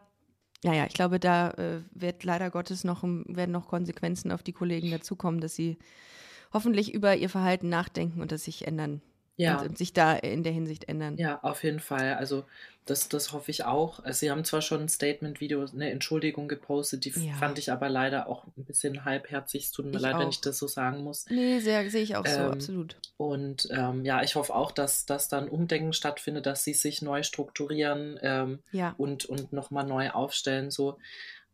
[0.65, 4.91] naja, ich glaube, da äh, wird leider Gottes noch, werden noch Konsequenzen auf die Kollegen
[4.91, 5.77] dazukommen, dass sie
[6.55, 9.03] hoffentlich über ihr Verhalten nachdenken und das sich ändern.
[9.37, 9.59] Ja.
[9.61, 11.17] Und, und sich da in der Hinsicht ändern.
[11.17, 12.15] Ja, auf jeden Fall.
[12.15, 12.45] Also
[12.87, 14.01] das, das hoffe ich auch.
[14.05, 17.33] Also, Sie haben zwar schon ein Statement-Video, eine Entschuldigung gepostet, die Ja.
[17.33, 19.65] fand ich aber leider auch ein bisschen halbherzig.
[19.65, 20.33] Es tut mir Ich leid, wenn auch.
[20.33, 21.25] ich das so sagen muss.
[21.31, 22.97] Nee, sehr, sehe ich auch so, Ähm, absolut.
[23.17, 27.23] Und ähm, ja, ich hoffe auch, dass, dass dann Umdenken stattfindet, dass sie sich neu
[27.23, 28.95] strukturieren ähm, Ja.
[28.99, 30.71] und, und nochmal neu aufstellen.
[30.71, 30.99] So.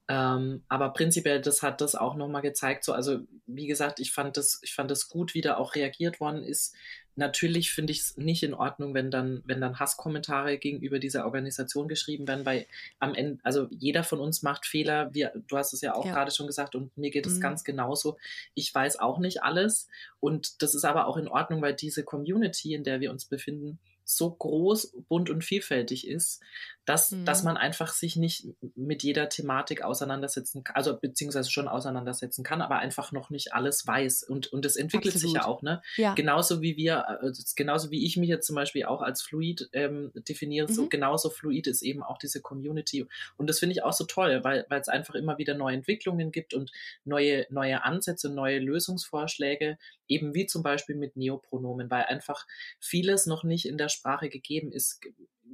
[0.08, 2.82] Ähm, aber prinzipiell, das hat das auch nochmal gezeigt.
[2.82, 6.18] So, also wie gesagt, ich fand das, ich fand das gut, wie da auch reagiert
[6.18, 6.74] worden ist.
[7.16, 11.88] Natürlich finde ich es nicht in Ordnung, wenn dann, wenn dann Hasskommentare gegenüber dieser Organisation
[11.88, 12.66] geschrieben werden, weil
[12.98, 15.12] am Ende, also jeder von uns macht Fehler.
[15.12, 16.12] Wir, du hast es ja auch Ja.
[16.14, 17.40] gerade schon gesagt und mir geht es Mhm.
[17.42, 18.16] ganz genauso.
[18.54, 19.88] Ich weiß auch nicht alles
[20.20, 23.78] und das ist aber auch in Ordnung, weil diese Community, in der wir uns befinden,
[24.04, 26.42] so groß, bunt und vielfältig ist,
[26.90, 27.24] dass, Mhm.
[27.24, 32.62] dass man einfach sich nicht mit jeder Thematik auseinandersetzen kann, also beziehungsweise schon auseinandersetzen kann,
[32.62, 34.24] aber einfach noch nicht alles weiß.
[34.24, 35.58] Und, und es entwickelt sich ja Absolut.
[35.58, 35.82] auch, ne?
[35.96, 36.14] Ja.
[36.14, 40.10] Genauso wie wir, also genauso wie ich mich jetzt zum Beispiel auch als fluid ähm,
[40.28, 40.88] definiere, so Mhm.
[40.88, 43.06] genauso fluid ist eben auch diese Community.
[43.36, 46.32] Und das finde ich auch so toll, weil weil es einfach immer wieder neue Entwicklungen
[46.32, 46.72] gibt und
[47.04, 52.46] neue, neue Ansätze, neue Lösungsvorschläge, eben wie zum Beispiel mit Neopronomen, weil einfach
[52.80, 55.00] vieles noch nicht in der Sprache gegeben ist,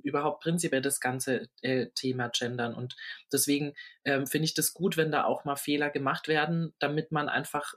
[0.03, 2.75] überhaupt prinzipiell das ganze äh, Thema Gendern.
[2.75, 2.97] Und
[3.33, 7.29] deswegen ähm, finde ich das gut, wenn da auch mal Fehler gemacht werden, damit man
[7.29, 7.75] einfach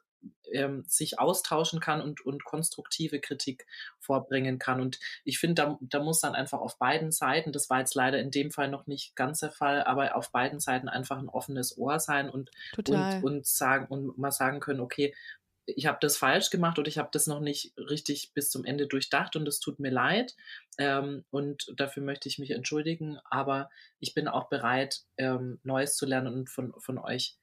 [0.51, 3.65] ähm, sich austauschen kann und, und konstruktive Kritik
[3.99, 4.81] vorbringen kann.
[4.81, 8.19] Und ich finde, da, da muss dann einfach auf beiden Seiten, das war jetzt leider
[8.19, 11.77] in dem Fall noch nicht ganz der Fall, aber auf beiden Seiten einfach ein offenes
[11.77, 13.17] Ohr sein und, Total.
[13.17, 15.13] und, und sagen und mal sagen können, okay,
[15.75, 18.87] ich habe das falsch gemacht oder ich habe das noch nicht richtig bis zum Ende
[18.87, 20.35] durchdacht und es tut mir leid
[20.77, 26.05] ähm, und dafür möchte ich mich entschuldigen, aber ich bin auch bereit, ähm, Neues zu
[26.05, 27.37] lernen und von, von euch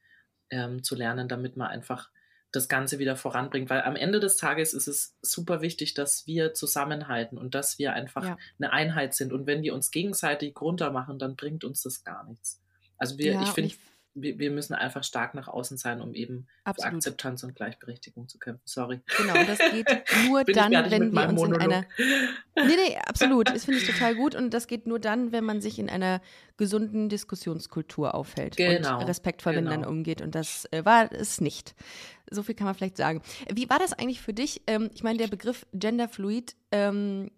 [0.51, 2.11] ähm, zu lernen, damit man einfach
[2.53, 6.55] das Ganze wieder voranbringt, weil am Ende des Tages ist es super wichtig, dass wir
[6.55, 8.39] zusammenhalten und dass wir einfach Ja.
[8.59, 12.62] eine Einheit sind und wenn wir uns gegenseitig runtermachen, dann bringt uns das gar nichts.
[12.97, 13.75] Also wir, Ja, ich finde,
[14.16, 16.94] wir, wir müssen einfach stark nach außen sein, um eben für Absolut.
[16.94, 18.62] Akzeptanz und Gleichberechtigung zu kämpfen.
[18.64, 19.00] Sorry.
[19.18, 19.87] Genau, das geht
[20.26, 21.61] nur dann, wenn wir uns in Monolog?
[21.61, 21.85] einer.
[22.59, 23.50] Nee, nee, absolut.
[23.50, 24.35] Das finde ich total gut.
[24.35, 26.22] Und das geht nur dann, wenn man sich in einer
[26.57, 29.64] gesunden Diskussionskultur aufhält Genau, und respektvoll genau.
[29.64, 30.22] miteinander umgeht.
[30.22, 31.74] Und das äh, war es nicht.
[32.31, 33.20] So viel kann man vielleicht sagen.
[33.52, 34.62] Wie war das eigentlich für dich?
[34.66, 37.31] Ähm, ich meine, der Begriff Genderfluid, ähm,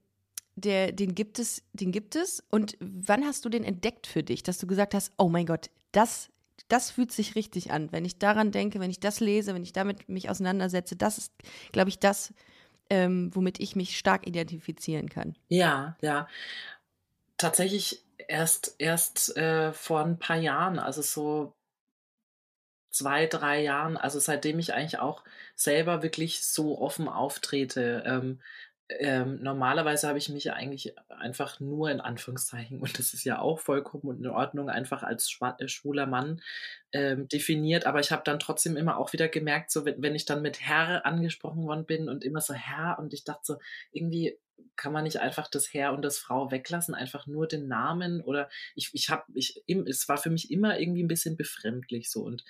[0.54, 2.44] der, den gibt es, den gibt es.
[2.48, 5.68] Und wann hast du den entdeckt für dich, dass du gesagt hast, oh mein Gott,
[5.90, 6.30] das,
[6.68, 7.90] das fühlt sich richtig an.
[7.92, 11.32] Wenn ich daran denke, wenn ich das lese, wenn ich damit mich auseinandersetze, das ist,
[11.72, 12.32] glaube ich, das,
[12.90, 15.36] ähm, womit ich mich stark identifizieren kann.
[15.48, 16.28] Ja, ja.
[17.36, 21.54] Tatsächlich erst, erst äh, vor ein paar Jahren, also so
[22.90, 25.22] zwei, drei Jahren, also seitdem ich eigentlich auch
[25.54, 28.02] selber wirklich so offen auftrete.
[28.06, 28.40] Ähm,
[28.88, 33.60] ähm, normalerweise habe ich mich eigentlich einfach nur in Anführungszeichen, und das ist ja auch
[33.60, 36.40] vollkommen in Ordnung, einfach als äh, schwuler Mann
[36.92, 37.86] ähm, definiert.
[37.86, 41.04] Aber ich habe dann trotzdem immer auch wieder gemerkt, so wenn, ich dann mit Herr
[41.04, 43.56] angesprochen worden bin und immer so Herr und ich dachte so,
[43.92, 44.38] irgendwie
[44.76, 48.48] kann man nicht einfach das Herr und das Frau weglassen, einfach nur den Namen oder
[48.74, 52.44] ich, ich habe, ich, es war für mich immer irgendwie ein bisschen befremdlich so und,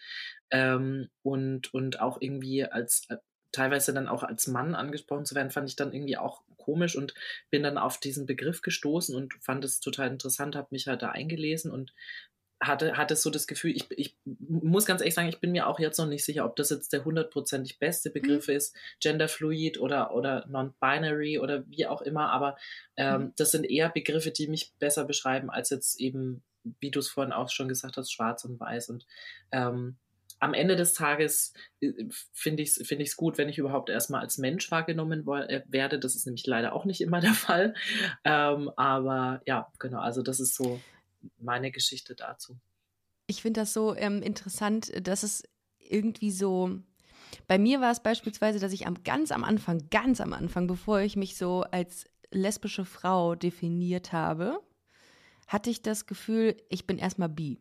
[0.51, 3.16] ähm, und, und auch irgendwie als, äh,
[3.52, 7.14] teilweise dann auch als Mann angesprochen zu werden, fand ich dann irgendwie auch komisch und
[7.50, 11.11] bin dann auf diesen Begriff gestoßen und fand es total interessant, habe mich halt da
[11.11, 11.92] eingelesen und
[12.61, 15.78] hatte, hatte so das Gefühl, ich, ich muss ganz ehrlich sagen, ich bin mir auch
[15.78, 18.54] jetzt noch nicht sicher, ob das jetzt der hundertprozentig beste Begriff mhm.
[18.54, 22.56] ist, genderfluid oder, oder non-binary oder wie auch immer, aber
[22.96, 23.32] ähm, mhm.
[23.37, 26.42] das sind eher Begriffe, die mich besser beschreiben, als jetzt eben,
[26.80, 28.90] wie du es vorhin auch schon gesagt hast, schwarz und weiß.
[28.90, 29.06] Und
[29.52, 29.96] ähm,
[30.40, 31.92] am Ende des Tages äh,
[32.33, 35.98] finde ich es find gut, wenn ich überhaupt erstmal als Mensch wahrgenommen äh, werde.
[35.98, 37.74] Das ist nämlich leider auch nicht immer der Fall.
[38.24, 40.81] Ähm, aber ja, genau, also das ist so
[41.38, 42.59] meine Geschichte dazu.
[43.27, 45.42] Ich finde das so ähm, interessant, dass es
[45.79, 46.79] irgendwie so.
[47.46, 51.01] Bei mir war es beispielsweise, dass ich am ganz am Anfang, ganz am Anfang, bevor
[51.01, 54.61] ich mich so als lesbische Frau definiert habe,
[55.46, 57.59] hatte ich das Gefühl, ich bin erstmal bi.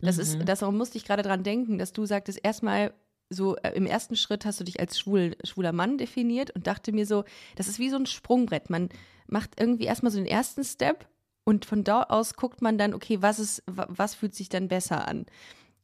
[0.00, 0.22] Das mhm.
[0.22, 2.92] ist, das musste ich gerade dran denken, dass du sagtest, erstmal
[3.30, 6.92] so äh, im ersten Schritt hast du dich als schwul, schwuler Mann definiert und dachte
[6.92, 7.24] mir so,
[7.56, 8.70] das ist wie so ein Sprungbrett.
[8.70, 8.88] Man
[9.26, 11.06] macht irgendwie erstmal so den ersten Step
[11.44, 15.06] und von dort aus guckt man dann, okay, was ist, was fühlt sich dann besser
[15.06, 15.26] an?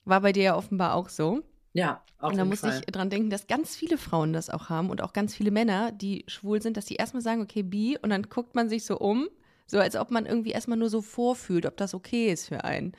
[0.04, 1.42] War bei dir ja offenbar auch so.
[1.72, 4.90] Ja, auf Und da muss ich dran denken, dass ganz viele Frauen das auch haben
[4.90, 8.10] und auch ganz viele Männer, die schwul sind, dass die erstmal sagen, okay, bi, und
[8.10, 9.28] dann guckt man sich so um,
[9.66, 12.92] so als ob man irgendwie erstmal nur so vorfühlt, ob das okay ist für einen.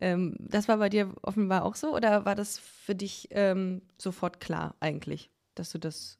[0.00, 4.40] Ähm, das war bei dir offenbar auch so oder war das für dich ähm, sofort
[4.40, 6.18] klar eigentlich, dass du das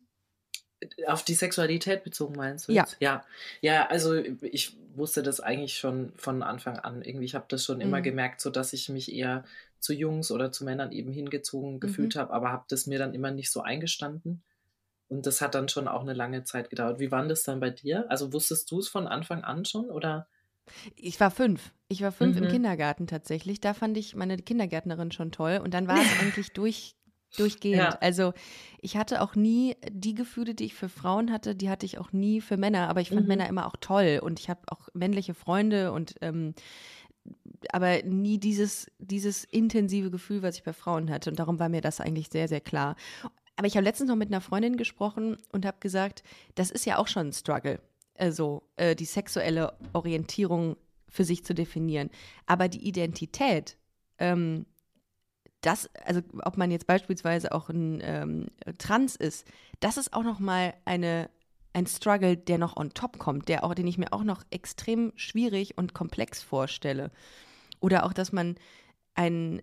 [1.06, 2.72] auf die Sexualität bezogen meinst du?
[2.72, 2.82] Ja.
[2.82, 2.96] Jetzt?
[3.00, 3.24] Ja.
[3.60, 7.02] Ja, also ich wusste das eigentlich schon von Anfang an.
[7.02, 8.04] Irgendwie, ich habe das schon immer mhm.
[8.04, 9.44] gemerkt, so dass ich mich eher
[9.78, 12.20] zu Jungs oder zu Männern eben hingezogen gefühlt mhm.
[12.20, 14.42] habe, aber habe das mir dann immer nicht so eingestanden.
[15.08, 16.98] Und das hat dann schon auch eine lange Zeit gedauert.
[16.98, 18.10] Wie war das dann bei dir?
[18.10, 20.26] Also wusstest du es von Anfang an schon oder?
[20.96, 21.72] Ich war fünf.
[21.88, 22.44] Ich war fünf mhm.
[22.44, 23.61] im Kindergarten tatsächlich.
[23.61, 25.61] Da fand ich meine Kindergärtnerin schon toll.
[25.62, 26.96] Und dann war es eigentlich durch,
[27.37, 27.83] durchgehend.
[27.83, 27.98] Ja.
[28.00, 28.33] Also
[28.81, 32.12] ich hatte auch nie die Gefühle, die ich für Frauen hatte, die hatte ich auch
[32.12, 32.88] nie für Männer.
[32.88, 33.29] Aber ich fand mhm.
[33.29, 34.20] Männer immer auch toll.
[34.22, 36.55] Und ich habe auch männliche Freunde und ähm,
[37.72, 41.31] aber nie dieses, dieses intensive Gefühl, was ich bei Frauen hatte.
[41.31, 42.96] Und darum war mir das eigentlich sehr, sehr klar.
[43.57, 46.22] Aber ich habe letztens noch mit einer Freundin gesprochen und habe gesagt,
[46.55, 47.81] das ist ja auch schon ein Struggle
[48.18, 50.77] also äh, die sexuelle Orientierung
[51.09, 52.11] für sich zu definieren.
[52.46, 53.77] Aber die Identität,
[54.18, 54.66] ähm,
[55.61, 58.46] das, also ob man jetzt beispielsweise auch ein ähm,
[58.79, 59.46] Trans ist,
[59.81, 61.31] das ist auch noch mal eine
[61.74, 65.12] ein Struggle, der noch on top kommt, der auch, den ich mir auch noch extrem
[65.16, 67.11] schwierig und komplex vorstelle.
[67.81, 68.55] Oder auch, dass man
[69.14, 69.61] ein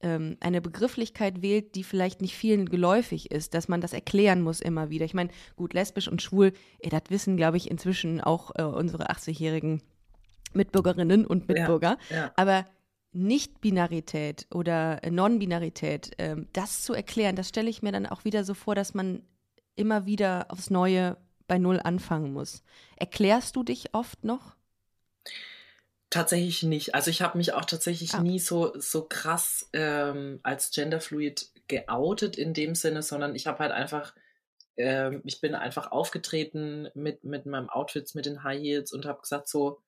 [0.00, 4.60] ähm, eine Begrifflichkeit wählt, die vielleicht nicht vielen geläufig ist, dass man das erklären muss
[4.60, 5.04] immer wieder.
[5.04, 9.10] Ich meine, gut, lesbisch und schwul, ey, das wissen, glaube ich, inzwischen auch äh, unsere
[9.10, 9.82] 80-jährigen
[10.52, 11.98] Mitbürgerinnen und Mitbürger.
[12.10, 12.32] Ja, ja.
[12.36, 12.64] Aber
[13.12, 18.54] nicht-Binarität oder Non-Binarität, ähm, das zu erklären, das stelle ich mir dann auch wieder so
[18.54, 19.22] vor, dass man
[19.74, 22.62] immer wieder aufs Neue bei Null anfangen muss.
[22.96, 24.56] Erklärst du dich oft noch?
[26.10, 26.94] Tatsächlich nicht.
[26.94, 28.20] Also ich habe mich auch tatsächlich ah.
[28.20, 33.72] nie so, so krass ähm, als genderfluid geoutet in dem Sinne, sondern ich habe halt
[33.72, 34.14] einfach,
[34.78, 39.20] ähm, ich bin einfach aufgetreten mit, mit meinem Outfits, mit den High Heels und habe
[39.20, 39.82] gesagt so,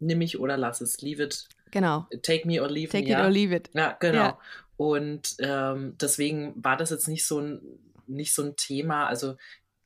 [0.00, 1.48] nimm mich oder lass es, leave it.
[1.70, 2.06] Genau.
[2.22, 3.10] Take me or leave Take me.
[3.10, 3.24] Take it ja.
[3.24, 3.70] or leave it.
[3.72, 4.18] Ja, genau.
[4.18, 4.38] Ja.
[4.76, 7.60] Und ähm, deswegen war das jetzt nicht so ein,
[8.06, 9.06] nicht so ein Thema.
[9.06, 9.36] Also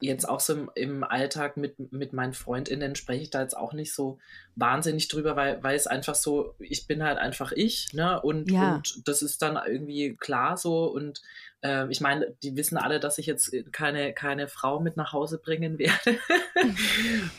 [0.03, 3.73] jetzt auch so im, im, Alltag mit, mit meinen FreundInnen spreche ich da jetzt auch
[3.73, 4.19] nicht so
[4.57, 8.21] wahnsinnig drüber, weil, weil es einfach so, ich bin halt einfach ich, ne?
[8.21, 8.75] Und, ja.
[8.77, 11.23] und das ist dann irgendwie klar so und
[11.63, 15.39] äh, ich meine, die wissen alle, dass ich jetzt keine, keine Frau mit nach Hause
[15.39, 16.19] bringen werde.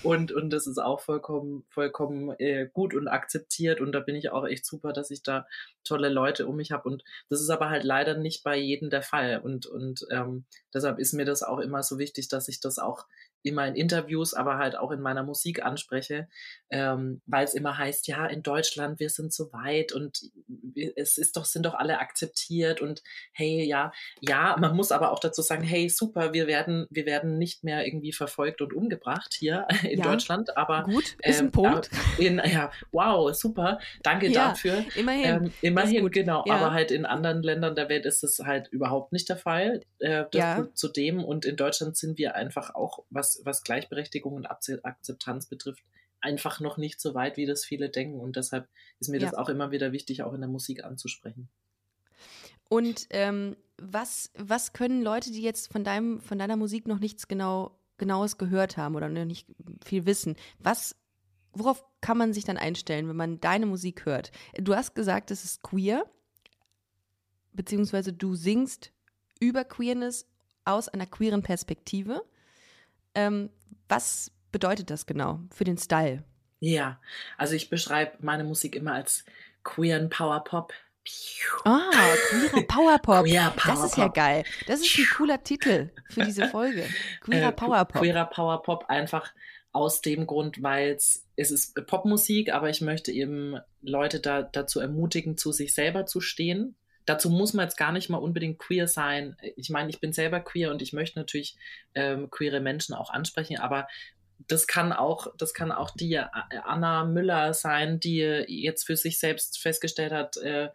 [0.04, 3.82] und, und das ist auch vollkommen, vollkommen äh, gut und akzeptiert.
[3.82, 5.46] Und da bin ich auch echt super, dass ich da
[5.84, 6.90] tolle Leute um mich habe.
[6.90, 9.40] Und das ist aber halt leider nicht bei jedem der Fall.
[9.44, 13.06] Und, und ähm, deshalb ist mir das auch immer so wichtig, dass ich das auch
[13.44, 16.28] immer in Interviews, aber halt auch in meiner Musik anspreche,
[16.70, 20.22] ähm, weil es immer heißt, ja, in Deutschland, wir sind so weit und
[20.96, 25.20] es ist doch, sind doch alle akzeptiert und hey, ja, ja, man muss aber auch
[25.20, 29.68] dazu sagen, hey, super, wir werden, wir werden nicht mehr irgendwie verfolgt und umgebracht hier
[29.84, 31.90] in ja, Deutschland, aber gut, ist ähm, ein Punkt.
[32.18, 34.86] In, ja, wow, super, danke ja, dafür.
[34.96, 35.26] Immerhin.
[35.26, 36.56] Ähm, immerhin, genau, ja.
[36.56, 39.82] aber halt in anderen Ländern der Welt ist es halt überhaupt nicht der Fall.
[40.00, 40.68] Äh, das ja.
[40.74, 45.84] zudem und in Deutschland sind wir einfach auch, was was, Gleichberechtigung und Akzeptanz betrifft,
[46.22, 48.20] einfach noch nicht so weit, wie das viele denken.
[48.20, 48.68] Und deshalb
[49.00, 49.30] ist mir ja.
[49.30, 51.50] das auch immer wieder wichtig, auch in der Musik anzusprechen.
[52.70, 57.28] Und ähm, was, was können Leute, die jetzt von, deinem, von deiner Musik noch nichts
[57.28, 59.48] genau, Genaues gehört haben oder noch nicht
[59.86, 60.96] viel wissen, was,
[61.52, 64.32] worauf kann man sich dann einstellen, wenn man deine Musik hört?
[64.58, 66.10] Du hast gesagt, es ist queer,
[67.52, 68.92] beziehungsweise du singst
[69.40, 70.28] über Queerness
[70.66, 72.24] aus einer queeren Perspektive.
[73.16, 73.50] Ähm,
[73.90, 76.24] was bedeutet das genau für den Style?
[76.60, 77.00] Ja,
[77.38, 79.26] also ich beschreibe meine Musik immer als
[79.64, 80.74] Queer and Power Pop.
[81.66, 81.92] Ah,
[82.30, 83.26] queerer Powerpop.
[83.26, 84.14] Queer Power das ist ja Pop.
[84.16, 84.44] geil.
[84.68, 86.86] Das ist ein cooler Titel für diese Folge.
[87.22, 88.02] Queerer Äh, Powerpop.
[88.02, 89.34] Queerer Power Pop einfach
[89.74, 95.36] aus dem Grund, weil es ist Popmusik, aber ich möchte eben Leute da, dazu ermutigen,
[95.36, 96.76] zu sich selber zu stehen.
[97.06, 99.36] Dazu muss man jetzt gar nicht mal unbedingt queer sein.
[99.56, 101.56] Ich meine, ich bin selber queer und ich möchte natürlich
[101.96, 103.88] ähm, queere Menschen auch ansprechen, aber
[104.48, 106.26] das kann auch, das kann auch die äh,
[106.64, 110.70] Anna Müller sein, die jetzt für sich selbst festgestellt hat, äh,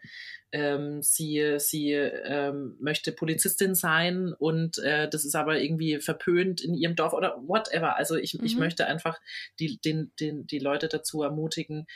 [0.52, 6.74] ähm, sie, sie ähm, möchte Polizistin sein und äh, das ist aber irgendwie verpönt in
[6.74, 7.96] ihrem Dorf oder whatever.
[7.96, 8.60] Also ich, ich Mhm.
[8.60, 9.20] möchte einfach
[9.60, 11.86] die, den, den, die Leute dazu ermutigen,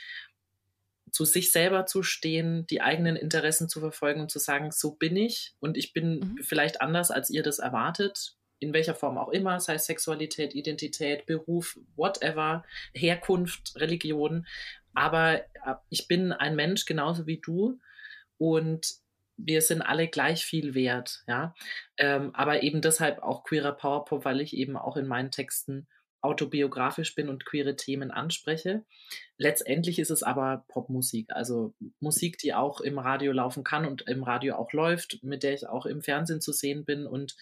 [1.13, 5.15] zu sich selber zu stehen, die eigenen Interessen zu verfolgen und zu sagen, so bin
[5.15, 6.37] ich und ich bin Mhm.
[6.41, 11.27] vielleicht anders, als ihr das erwartet, in welcher Form auch immer, sei es Sexualität, Identität,
[11.27, 14.47] Beruf, whatever, Herkunft, Religion.
[14.95, 17.79] Aber äh, ich bin ein Mensch genauso wie du
[18.37, 18.87] und
[19.37, 21.53] wir sind alle gleich viel wert, ja.
[21.97, 25.87] Ähm, aber eben deshalb auch queerer Powerpop, weil ich eben auch in meinen Texten
[26.23, 28.83] autobiografisch bin und queere Themen anspreche.
[29.37, 34.23] Letztendlich ist es aber Popmusik, also Musik, die auch im Radio laufen kann und im
[34.23, 37.35] Radio auch läuft, mit der ich auch im Fernsehen zu sehen bin und,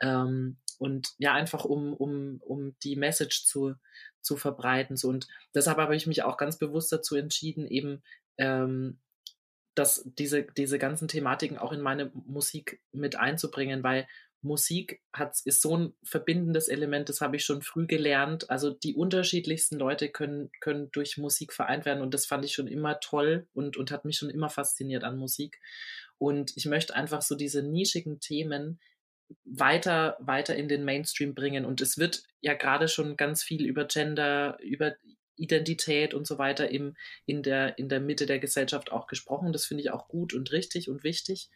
[0.00, 3.74] ähm, und ja, einfach um, um, um die Message zu,
[4.22, 4.96] zu verbreiten.
[4.96, 5.08] So.
[5.08, 8.02] Und deshalb habe ich mich auch ganz bewusst dazu entschieden, eben
[8.38, 8.98] ähm,
[9.74, 14.06] dass diese, diese ganzen Thematiken auch in meine Musik mit einzubringen, weil
[14.42, 18.50] Musik hat, ist so ein verbindendes Element, das habe ich schon früh gelernt.
[18.50, 22.66] Also die unterschiedlichsten Leute können, können durch Musik vereint werden und das fand ich schon
[22.66, 25.60] immer toll und, und hat mich schon immer fasziniert an Musik.
[26.18, 28.80] Und ich möchte einfach so diese nischigen Themen
[29.44, 31.64] weiter, weiter in den Mainstream bringen.
[31.64, 34.94] Und es wird ja gerade schon ganz viel über Gender, über
[35.36, 39.52] Identität und so weiter im, in, der, in der Mitte der Gesellschaft auch gesprochen.
[39.52, 41.50] Das finde ich auch gut und richtig und wichtig.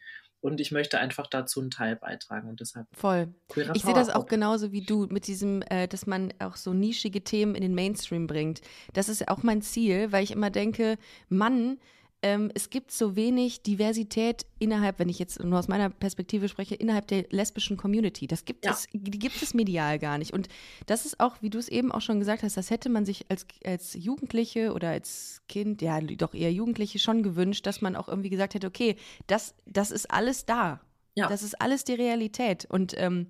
[0.47, 2.87] Und ich möchte einfach dazu einen Teil beitragen und deshalb.
[2.93, 3.27] Voll.
[3.73, 7.21] Ich sehe das auch genauso wie du mit diesem, äh, dass man auch so nischige
[7.21, 8.61] Themen in den Mainstream bringt.
[8.93, 11.79] Das ist auch mein Ziel, weil ich immer denke, Mann,
[12.23, 16.73] ähm, es gibt so wenig Diversität innerhalb, wenn ich jetzt nur aus meiner Perspektive spreche,
[16.75, 18.25] innerhalb der lesbischen Community.
[18.25, 18.71] Das gibt Ja.
[18.71, 20.33] es, die gibt es medial gar nicht.
[20.33, 20.47] Und
[20.87, 23.25] das ist auch, wie du es eben auch schon gesagt hast, das hätte man sich
[23.29, 28.07] als, als Jugendliche oder als Kind, ja, doch eher Jugendliche schon gewünscht, dass man auch
[28.07, 28.95] irgendwie gesagt hätte, okay,
[29.27, 30.81] das, das ist alles da.
[31.15, 31.27] Ja.
[31.29, 32.65] Das ist alles die Realität.
[32.69, 33.27] Und ähm,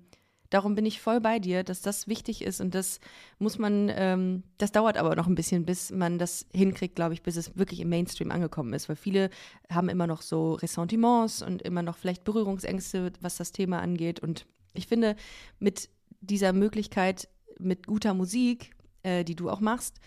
[0.50, 3.00] darum bin ich voll bei dir, dass das wichtig ist und das
[3.38, 7.22] muss man, ähm, das dauert aber noch ein bisschen, bis man das hinkriegt, glaube ich,
[7.22, 9.30] bis es wirklich im Mainstream angekommen ist, weil viele
[9.70, 14.20] haben immer noch so Ressentiments und immer noch vielleicht Berührungsängste, was das Thema angeht.
[14.20, 15.16] Und ich finde,
[15.58, 20.00] mit dieser Möglichkeit, mit guter Musik, äh, die du auch machst,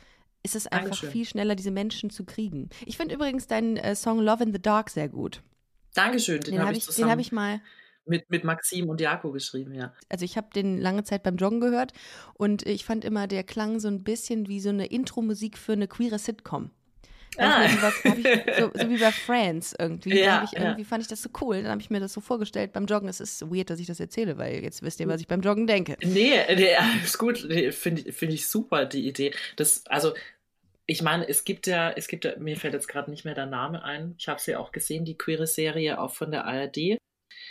[0.43, 1.11] ist es einfach Dankeschön.
[1.11, 2.69] viel schneller, diese Menschen zu kriegen.
[2.85, 5.43] Ich finde übrigens deinen äh, Song Love in the Dark sehr gut.
[5.93, 7.61] Dankeschön, den, Den habe habe ich ich, den zusammen hab ich mal
[8.05, 9.93] mit, mit Maxim und Jako geschrieben, ja.
[10.09, 11.93] also ich habe den lange Zeit beim Joggen gehört
[12.33, 15.87] und ich fand immer, der klang so ein bisschen wie so eine Intro-Musik für eine
[15.87, 16.71] queere Sitcom.
[17.37, 17.65] Ah.
[17.65, 18.25] Hab ich,
[18.59, 20.19] so, so wie bei Friends irgendwie.
[20.19, 20.63] Ja, ich ja.
[20.63, 21.61] irgendwie fand ich das so cool.
[21.61, 23.07] Dann habe ich mir das so vorgestellt beim Joggen.
[23.07, 25.65] Es ist weird, dass ich das erzähle, weil jetzt wisst ihr, was ich beim Joggen
[25.67, 25.95] denke.
[26.03, 27.45] Nee, nee ist gut.
[27.47, 29.33] Nee, Finde ich- finde ich super, die Idee.
[29.55, 30.13] Das, also,
[30.85, 33.45] ich meine, es gibt ja, es gibt ja, mir fällt jetzt gerade nicht mehr der
[33.45, 34.15] Name ein.
[34.17, 36.97] Ich habe sie auch gesehen, die queere Serie auch von der ARD.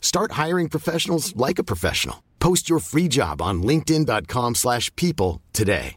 [0.00, 2.16] Start hiring professionals like a professional.
[2.40, 5.94] Post your free job on linkedin.com/people slash people today.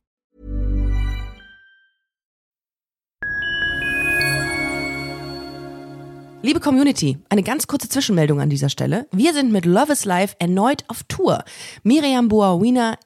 [6.45, 9.07] Liebe Community, eine ganz kurze Zwischenmeldung an dieser Stelle.
[9.13, 11.45] Wir sind mit Love is Life erneut auf Tour.
[11.83, 12.97] Miriam Boawina,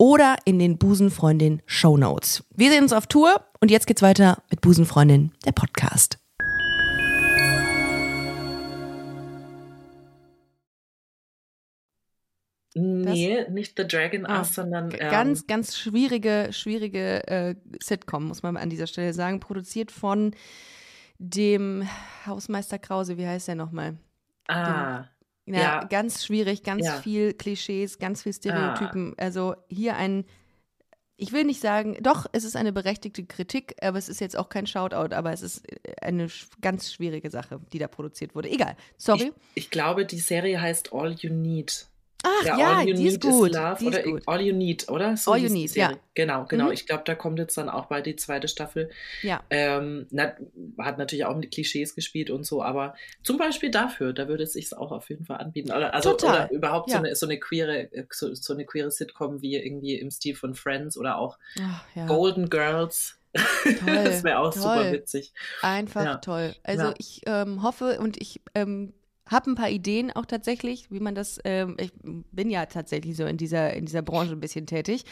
[0.00, 2.42] oder in den Busenfreundin Shownotes.
[2.56, 6.18] Wir sehen uns auf Tour und jetzt geht's weiter mit Busenfreundin, der Podcast.
[12.74, 13.52] Nee, das?
[13.52, 14.90] nicht The Dragon ah, sondern.
[14.92, 19.38] Ähm, ganz, ganz schwierige, schwierige äh, Sitcom, muss man an dieser Stelle sagen.
[19.38, 20.34] Produziert von
[21.18, 21.86] dem
[22.24, 23.98] Hausmeister Krause, wie heißt der nochmal?
[24.48, 25.00] Ah.
[25.00, 25.04] Dem,
[25.54, 25.84] ja, Ja.
[25.84, 27.00] ganz schwierig, ganz Ja.
[27.00, 29.14] viel Klischees, ganz viel Stereotypen.
[29.18, 30.24] Also hier ein,
[31.16, 34.48] ich will nicht sagen, doch, es ist eine berechtigte Kritik, aber es ist jetzt auch
[34.48, 35.62] kein Shoutout, aber es ist
[36.00, 38.48] eine sch- ganz schwierige Sache, die da produziert wurde.
[38.50, 39.32] Egal, sorry.
[39.54, 41.86] ich, ich glaube, die Serie heißt All You Need.
[42.22, 43.52] Ach ja, All You die Need ist gut.
[43.54, 44.22] Love Die oder gut.
[44.26, 45.16] All You Need, oder?
[45.16, 45.88] So All You Need, ja.
[45.88, 46.00] Serie.
[46.14, 46.66] Genau, genau.
[46.66, 46.72] Mhm.
[46.72, 48.90] Ich glaube, da kommt jetzt dann auch bald die zweite Staffel.
[49.22, 49.42] Ja.
[49.48, 50.34] Ähm, na,
[50.78, 54.52] hat natürlich auch mit Klischees gespielt und so, aber zum Beispiel dafür, da würde es
[54.52, 55.70] sich auch auf jeden Fall anbieten.
[55.72, 56.96] Oder, also Total, oder überhaupt ja.
[56.98, 60.34] so, eine, so eine queere, äh, so, so eine queere Sitcom wie irgendwie im Stil
[60.34, 62.06] von Friends oder auch Ach, ja.
[62.06, 63.16] Golden Girls.
[63.34, 64.62] Toll, das wäre auch toll.
[64.62, 65.32] super witzig.
[65.62, 66.14] Einfach Ja.
[66.16, 66.54] toll.
[66.64, 66.94] Also Ja.
[66.98, 68.92] ich ähm, hoffe und ich ähm,
[69.30, 73.24] habe ein paar Ideen auch tatsächlich, wie man das, ähm, ich bin ja tatsächlich so
[73.24, 75.04] in dieser, in dieser Branche ein bisschen tätig,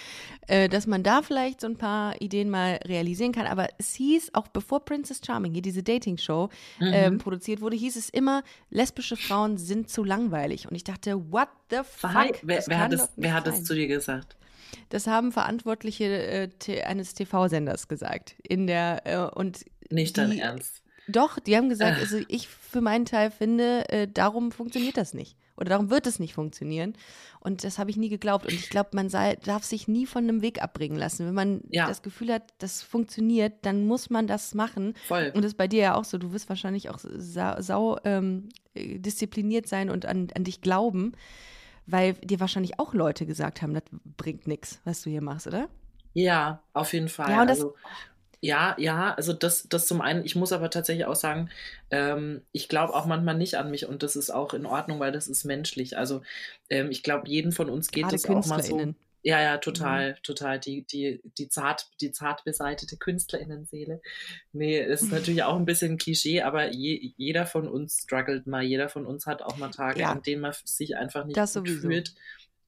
[0.49, 3.47] äh, dass man da vielleicht so ein paar Ideen mal realisieren kann.
[3.47, 6.49] Aber es hieß, auch bevor Princess Charming hier diese Dating-Show
[6.81, 6.91] Mhm.
[6.93, 10.69] ähm, produziert wurde, hieß es immer, lesbische Frauen sind zu langweilig.
[10.69, 12.13] Und ich dachte, what the fuck?
[12.15, 13.65] Hi, wer, Das wer, hat nicht wer hat sein.
[13.65, 14.37] zu dir gesagt?
[14.91, 16.05] Das haben Verantwortliche
[16.67, 18.35] äh, eines TV-Senders gesagt.
[18.43, 20.83] In der, äh, und Nicht dein Ernst.
[21.09, 22.01] Doch, die haben gesagt, Äh.
[22.01, 25.37] also ich für meinen Teil finde, äh, darum funktioniert das nicht.
[25.57, 26.95] Oder darum wird es nicht funktionieren.
[27.41, 28.45] Und das habe ich nie geglaubt.
[28.47, 31.27] Und ich glaube, man sei, darf sich nie von einem Weg abbringen lassen.
[31.27, 31.89] Wenn man Ja.
[31.89, 34.95] das Gefühl hat, das funktioniert, dann muss man das machen.
[35.09, 35.33] Voll.
[35.35, 36.17] Und das ist bei dir ja auch so.
[36.19, 41.13] Du wirst wahrscheinlich auch sau, sau ähm, äh, diszipliniert sein und an, an dich glauben,
[41.87, 43.83] weil dir wahrscheinlich auch Leute gesagt haben, das
[44.17, 45.69] bringt nichts, was du hier machst, oder?
[46.15, 47.31] Ja, auf jeden Fall.
[47.31, 47.75] Ja, und das- also,
[48.41, 51.51] ja, ja, also das, das zum einen, ich muss aber tatsächlich auch sagen,
[51.91, 55.13] ähm, ich glaube auch manchmal nicht an mich und das ist auch in Ordnung, weil
[55.13, 55.99] das ist menschlich.
[55.99, 56.23] Also
[56.71, 58.95] ähm, ich glaube, jedem von uns geht Gerade es auch mal so.
[59.25, 60.61] Ja, ja, total, total.
[60.61, 64.01] Die, die, die zart, die zart beseitete KünstlerInnenseele.
[64.53, 68.63] Nee, es ist natürlich auch ein bisschen Klischee, aber je, jeder von uns struggelt mal,
[68.63, 70.13] jeder von uns hat auch mal Tage, Ja.
[70.13, 71.89] an denen man sich einfach nicht Das gut sowieso.
[71.89, 72.15] fühlt.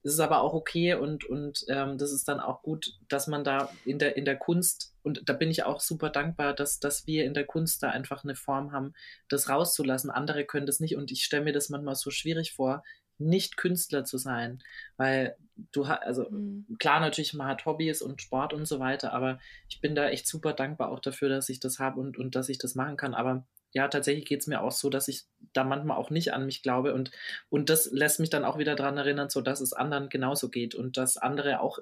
[0.03, 3.69] Ist aber auch okay und, und ähm, das ist dann auch gut, dass man da
[3.85, 7.23] in der, in der Kunst, und da bin ich auch super dankbar, dass, dass wir
[7.25, 8.93] in der Kunst da einfach eine Form haben,
[9.29, 10.09] das rauszulassen.
[10.09, 12.83] Andere können das nicht und ich stelle mir das manchmal so schwierig vor,
[13.19, 14.63] nicht Künstler zu sein,
[14.97, 15.35] weil
[15.71, 16.65] du hast, also Mhm.
[16.79, 19.39] klar natürlich, man hat Hobbys und Sport und so weiter, aber
[19.69, 22.49] ich bin da echt super dankbar auch dafür, dass ich das habe und, und dass
[22.49, 23.13] ich das machen kann.
[23.13, 26.45] Aber ja, tatsächlich geht es mir auch so, dass ich da manchmal auch nicht an
[26.45, 27.11] mich glaube und,
[27.49, 30.75] und das lässt mich dann auch wieder daran erinnern, so dass es anderen genauso geht
[30.75, 31.79] und dass andere auch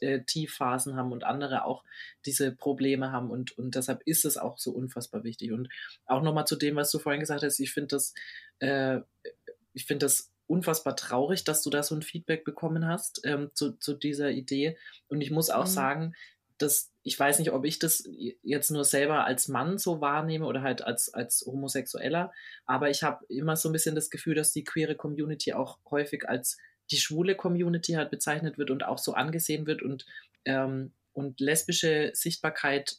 [0.00, 1.84] äh, Tiefphasen haben und andere auch
[2.26, 5.52] diese Probleme haben und, und deshalb ist es auch so unfassbar wichtig.
[5.52, 5.68] Und
[6.06, 8.14] auch nochmal zu dem, was du vorhin gesagt hast, ich finde das,
[8.60, 9.00] äh,
[9.72, 13.72] ich finde das unfassbar traurig, dass du da so ein Feedback bekommen hast ähm, zu,
[13.78, 14.76] zu dieser Idee.
[15.08, 15.66] Und ich muss auch Mhm.
[15.66, 16.14] sagen,
[16.62, 18.08] dass ich weiß nicht, ob ich das
[18.42, 22.32] jetzt nur selber als Mann so wahrnehme oder halt als, als Homosexueller,
[22.64, 26.28] aber ich habe immer so ein bisschen das Gefühl, dass die queere Community auch häufig
[26.28, 26.58] als
[26.90, 30.06] die schwule Community halt bezeichnet wird und auch so angesehen wird und,
[30.44, 32.98] ähm, und lesbische Sichtbarkeit,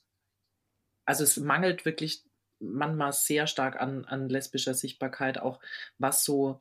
[1.06, 2.24] also es mangelt wirklich
[2.60, 5.60] manchmal sehr stark an, an lesbischer Sichtbarkeit, auch
[5.98, 6.60] was so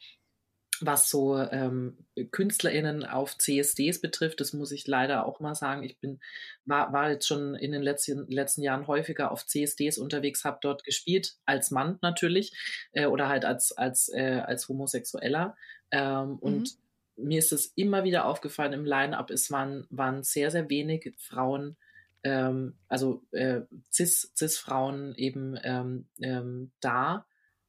[0.81, 1.97] was so ähm,
[2.31, 5.83] KünstlerInnen auf CSDs betrifft, das muss ich leider auch mal sagen.
[5.83, 6.21] Ich bin,
[6.65, 10.85] war, war jetzt schon in den letzten, letzten Jahren häufiger auf CSDs unterwegs, habe dort
[10.85, 12.53] gespielt, als Mann natürlich,
[12.93, 15.57] äh, oder halt als, als, äh, als Homosexueller.
[15.91, 16.77] Ähm, Und
[17.17, 21.77] mir ist es immer wieder aufgefallen im Line-Up, es waren, waren sehr, sehr wenig Frauen,
[22.25, 23.63] ähm, also äh,
[23.93, 27.27] Cis, Cis-Frauen eben ähm, ähm, da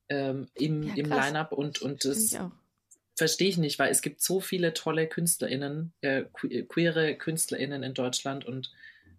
[0.10, 1.06] ähm, im, Ja, im.
[1.10, 2.32] Line-Up und, und das.
[3.16, 7.94] Verstehe ich nicht, weil es gibt so viele tolle KünstlerInnen, äh, que- queere KünstlerInnen in
[7.94, 8.72] Deutschland und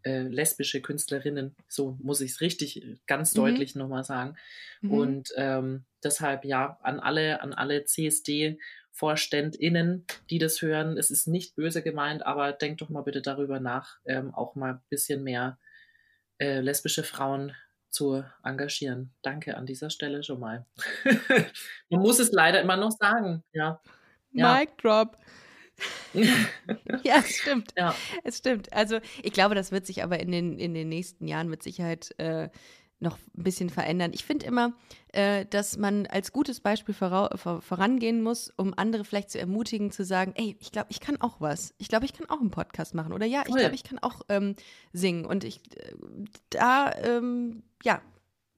[0.02, 3.34] äh, lesbische Künstlerinnen, so muss ich es richtig äh, ganz Mhm.
[3.34, 4.36] deutlich nochmal sagen.
[4.82, 4.86] Mhm.
[4.86, 11.56] Und ähm, deshalb ja, an alle, an alle CSD-VorständInnen, die das hören, es ist nicht
[11.56, 15.58] böse gemeint, aber denkt doch mal bitte darüber nach, ähm, auch mal ein bisschen mehr
[16.38, 17.54] äh, lesbische Frauen
[17.94, 19.12] zu engagieren.
[19.22, 20.66] Danke an dieser Stelle schon mal.
[21.90, 23.80] Man muss es leider immer noch sagen, ja.
[24.32, 24.58] Ja.
[24.58, 25.16] Mic drop.
[27.02, 27.72] Ja, es stimmt.
[27.76, 27.94] Ja.
[28.22, 28.72] Es stimmt.
[28.72, 32.14] Also ich glaube, das wird sich aber in den, in den nächsten Jahren mit Sicherheit
[32.18, 32.48] äh,
[33.04, 34.10] noch ein bisschen verändern.
[34.12, 34.72] Ich finde immer,
[35.12, 39.92] äh, dass man als gutes Beispiel vorau- vor, vorangehen muss, um andere vielleicht zu ermutigen,
[39.92, 41.72] zu sagen, ey, ich glaube, ich kann auch was.
[41.78, 43.12] Ich glaube, ich kann auch einen Podcast machen.
[43.12, 43.60] Oder ja, ich Voll.
[43.60, 44.56] glaube, ich kann auch ähm,
[44.92, 45.24] singen.
[45.24, 45.94] Und ich, äh,
[46.50, 48.02] da, ähm, ja,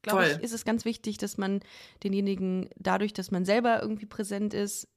[0.02, 1.60] glaube ich, ist es ganz wichtig, dass man
[2.04, 4.88] denjenigen, dadurch, dass man selber irgendwie präsent ist,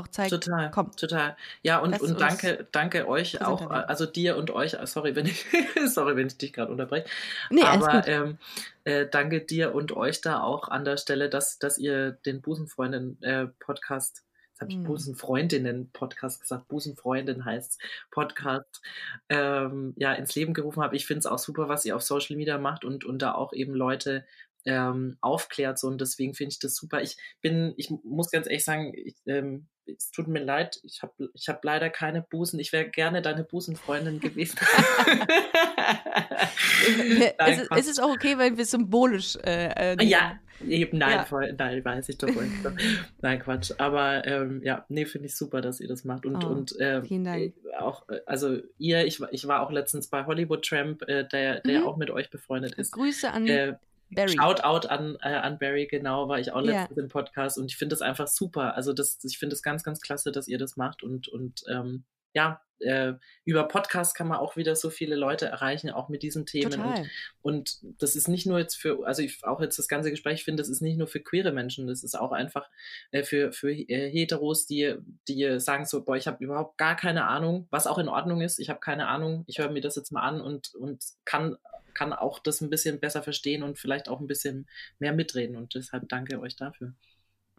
[0.00, 0.94] auch zeigt, total, komm.
[0.96, 1.36] total.
[1.62, 5.46] Ja, und, und danke, danke euch auch, also dir und euch, sorry, wenn ich,
[5.86, 7.06] sorry, wenn ich dich gerade unterbreche.
[7.50, 8.38] Nee, Aber ähm,
[8.84, 14.24] äh, danke dir und euch da auch an der Stelle, dass, dass ihr den Busenfreundin-Podcast,
[14.48, 14.84] jetzt habe ich Hm.
[14.84, 17.80] Busenfreundinnen-Podcast gesagt, Busenfreundin heißt
[18.10, 18.80] Podcast,
[19.28, 20.94] ähm, ja, ins Leben gerufen habt.
[20.94, 23.52] Ich finde es auch super, was ihr auf Social Media macht und, und da auch
[23.52, 24.24] eben Leute
[24.64, 27.00] ähm, aufklärt so und deswegen finde ich das super.
[27.02, 31.30] Ich bin, ich muss ganz ehrlich sagen, ich, ähm, es tut mir leid, ich habe
[31.34, 32.60] ich hab leider keine Busen.
[32.60, 34.58] Ich wäre gerne deine Busenfreundin gewesen.
[37.38, 39.36] es, ist, es ist auch okay, wenn wir symbolisch.
[39.44, 41.24] Äh, äh, Ja, eben, nein, Ja.
[41.24, 42.48] voll, nein, weiß ich doch wohl.
[43.20, 43.72] nein, Quatsch.
[43.78, 46.26] Aber ähm, ja, nee, finde ich super, dass ihr das macht.
[46.26, 47.42] Und, Oh, und ähm, vielen Dank.
[47.42, 51.26] äh, auch, äh, also ihr, ich, war- ich war auch letztens bei Hollywood Tramp, äh,
[51.26, 51.86] der, der Mhm.
[51.86, 52.92] auch mit euch befreundet ist.
[52.92, 53.74] Grüße an Äh,
[54.10, 54.30] Barry.
[54.32, 56.80] Shoutout an, äh, an Barry, genau, war ich auch Ja.
[56.82, 58.74] letztens im Podcast und ich finde das einfach super.
[58.76, 62.04] Also das, ich finde es ganz, ganz klasse, dass ihr das macht und, und ähm,
[62.32, 66.46] ja, äh, über Podcast kann man auch wieder so viele Leute erreichen, auch mit diesen
[66.46, 66.72] Themen.
[66.80, 67.10] Und,
[67.42, 70.44] und das ist nicht nur jetzt für, also ich, auch jetzt das ganze Gespräch, ich
[70.44, 72.68] finde, das ist nicht nur für queere Menschen, das ist auch einfach
[73.10, 74.94] äh, für, für äh, Heteros, die,
[75.28, 78.58] die sagen so, boah, ich habe überhaupt gar keine Ahnung, was auch in Ordnung ist.
[78.58, 81.56] Ich habe keine Ahnung, ich höre mir das jetzt mal an und, und kann,
[81.94, 84.68] kann auch das ein bisschen besser verstehen und vielleicht auch ein bisschen
[84.98, 85.56] mehr mitreden.
[85.56, 86.94] Und deshalb danke euch dafür.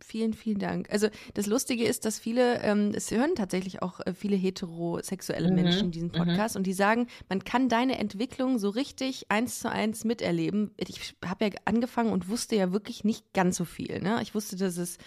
[0.03, 0.91] Vielen, vielen Dank.
[0.91, 5.55] Also das Lustige ist, dass viele, ähm, es hören tatsächlich auch äh, viele heterosexuelle Mhm,
[5.55, 6.13] Menschen diesen mhm.
[6.13, 10.71] Podcast und die sagen, man kann deine Entwicklung so richtig eins zu eins miterleben.
[10.77, 14.01] Ich habe ja angefangen und wusste ja wirklich nicht ganz so viel.
[14.01, 14.19] Ne?
[14.23, 14.97] Ich wusste, dass es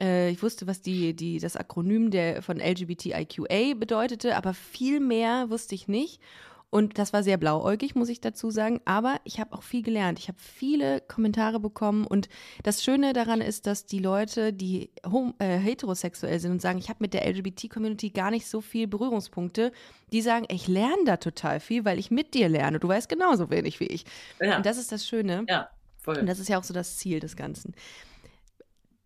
[0.00, 5.50] äh, ich wusste, was die, die, das Akronym der, von LGBTIQA bedeutete, aber viel mehr
[5.50, 6.20] wusste ich nicht.
[6.70, 8.80] Und das war sehr blauäugig, muss ich dazu sagen.
[8.84, 10.18] Aber ich habe auch viel gelernt.
[10.20, 12.06] Ich habe viele Kommentare bekommen.
[12.06, 12.28] Und
[12.62, 14.90] das Schöne daran ist, dass die Leute, die
[15.38, 19.72] äh, heterosexuell sind und sagen, ich habe mit der LGBT-Community gar nicht so viel Berührungspunkte,
[20.12, 22.78] die sagen, ich lerne da total viel, weil ich mit dir lerne.
[22.78, 24.04] Du weißt genauso wenig wie ich.
[24.40, 25.44] Ja, Und das ist das Schöne.
[25.48, 25.68] ja
[26.00, 26.18] voll.
[26.18, 27.74] Und das ist ja auch so das Ziel des Ganzen.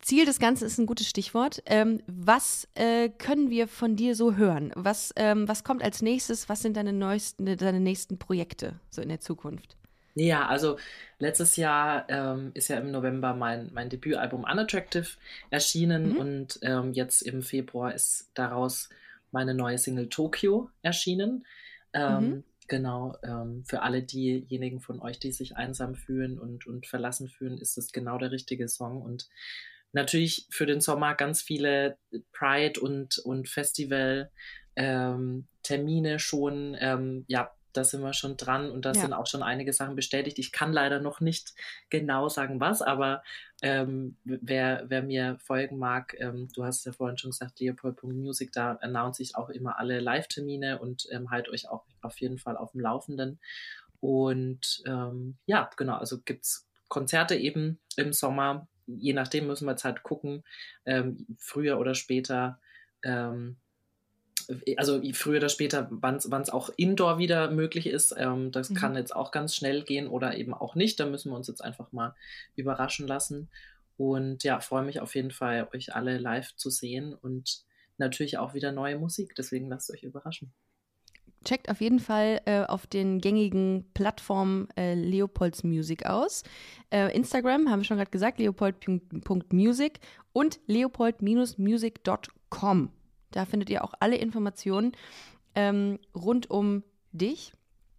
[0.05, 1.63] Ziel des Ganzen ist ein gutes Stichwort.
[1.67, 4.73] Ähm, was äh, können wir von dir so hören?
[4.77, 6.49] Was, ähm, was kommt als nächstes?
[6.49, 9.77] Was sind deine, neuesten, deine nächsten Projekte so in der Zukunft?
[10.17, 10.79] Ja, also
[11.19, 15.09] letztes Jahr ähm, ist ja im November mein, mein Debütalbum Unattractive
[15.51, 16.17] erschienen Mhm.
[16.17, 18.91] und ähm, jetzt im Februar ist daraus
[19.33, 21.45] meine neue Single Tokyo erschienen.
[21.93, 22.45] Ähm, Mhm.
[22.67, 27.59] Genau, ähm, für alle diejenigen von euch, die sich einsam fühlen und, und verlassen fühlen,
[27.59, 29.03] ist es genau der richtige Song.
[29.03, 29.29] Und
[29.95, 31.99] natürlich für den Sommer ganz viele
[32.33, 34.31] Pride und, und Festival
[34.77, 36.77] ähm, Termine schon.
[36.79, 38.95] Ähm, ja, da sind wir schon dran und da Ja.
[38.95, 40.39] sind auch schon einige Sachen bestätigt.
[40.39, 41.55] Ich kann leider noch nicht
[41.91, 43.23] genau sagen, was, aber
[43.63, 48.75] ähm, wer, wer mir folgen mag, ähm, du hast ja vorhin schon gesagt, leopold.music, da
[48.81, 52.73] announce ich auch immer alle Live-Termine und ähm, halt euch auch auf jeden Fall auf
[52.73, 53.41] dem Laufenden.
[54.01, 58.69] Und ähm, ja, genau, also gibt's Konzerte eben im Sommer.
[58.87, 60.45] Je nachdem müssen wir jetzt halt gucken,
[60.87, 62.61] ähm, früher oder später.
[63.03, 63.57] Ähm,
[64.77, 68.15] also früher oder später, wann es auch indoor wieder möglich ist.
[68.17, 68.75] Ähm, das Mhm.
[68.75, 71.01] kann jetzt auch ganz schnell gehen oder eben auch nicht.
[71.01, 72.15] Da müssen wir uns jetzt einfach mal
[72.55, 73.51] überraschen lassen.
[73.97, 77.65] Und ja, freue mich auf jeden Fall, euch alle live zu sehen und
[77.97, 79.35] natürlich auch wieder neue Musik.
[79.37, 80.53] Deswegen lasst euch überraschen.
[81.45, 86.43] Checkt auf jeden Fall äh, auf den gängigen Plattformen äh, Leopolds Music aus.
[86.91, 90.01] Äh, Instagram haben wir schon gerade gesagt, leopold.music
[90.33, 92.91] und leopold-music.com.
[93.31, 94.93] Da findet ihr auch alle Informationen
[95.55, 96.83] ähm, rund um
[97.13, 97.53] dich.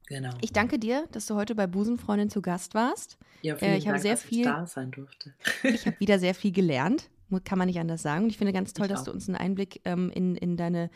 [0.07, 0.29] Genau.
[0.41, 3.17] Ich danke dir, dass du heute bei Busenfreundin zu Gast warst.
[3.41, 5.33] ja, äh, ich habe Dank, sehr dass viel- ich da sein durfte.
[5.63, 7.09] Ich habe wieder sehr viel gelernt,
[7.43, 8.25] kann man nicht anders sagen.
[8.25, 9.05] Und ich finde ganz toll, Ich dass auch.
[9.05, 10.91] du uns einen Einblick ähm, in, in, deine,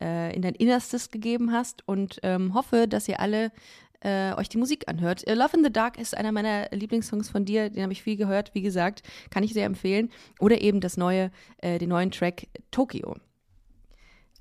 [0.00, 3.52] äh, in dein Innerstes gegeben hast und ähm, hoffe, dass ihr alle
[4.00, 5.26] äh, euch die Musik anhört.
[5.26, 8.16] Äh, Love in the Dark ist einer meiner Lieblingssongs von dir, den habe ich viel
[8.16, 10.10] gehört, wie gesagt, kann ich sehr empfehlen.
[10.38, 13.16] Oder eben das neue, äh, den neuen Track Tokio.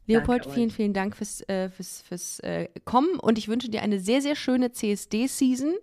[0.07, 3.84] Leopold, Danke vielen, vielen Dank fürs, äh, fürs, fürs äh, Kommen und ich wünsche dir
[3.84, 5.76] eine sehr, sehr schöne CSD-Season.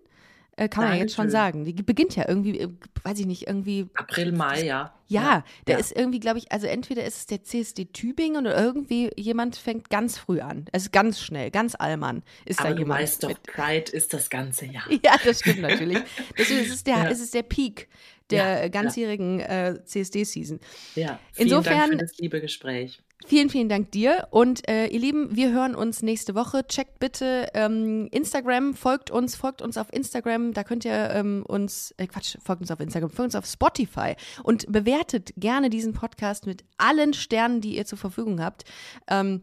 [0.59, 1.65] Äh, kann man ja jetzt schon Dankeschön.
[1.65, 1.77] sagen.
[1.77, 2.69] Die beginnt ja irgendwie, äh,
[3.03, 4.95] weiß ich nicht, irgendwie April, Mai, ja.
[5.07, 5.79] ja, da ja.
[5.79, 9.91] ist irgendwie, glaube ich, also entweder ist es der CSD Tübingen oder irgendwie jemand fängt
[9.91, 10.65] ganz früh an.
[10.73, 13.01] Also ganz schnell, ganz allmann ist Aber da du jemand.
[13.03, 13.43] weißt doch, mit.
[13.43, 14.85] Pride ist das ganze Jahr.
[15.05, 15.99] Ja, das stimmt natürlich.
[16.39, 17.09] Deswegen ist es der, Ja.
[17.09, 17.89] ist es der Peak
[18.31, 20.59] der Ja, ganzjährigen äh, CSD-Season.
[20.95, 23.01] Ja, vielen Insofern- Dank für das liebe Gespräch.
[23.25, 24.29] Vielen, vielen Dank dir.
[24.31, 26.67] Und äh, ihr Lieben, wir hören uns nächste Woche.
[26.67, 30.53] Checkt bitte ähm, Instagram, folgt uns, folgt uns auf Instagram.
[30.53, 34.15] Da könnt ihr ähm, uns, äh, Quatsch, folgt uns auf Instagram, folgt uns auf Spotify
[34.43, 38.65] und bewertet gerne diesen Podcast mit allen Sternen, die ihr zur Verfügung habt.
[39.09, 39.43] Ähm,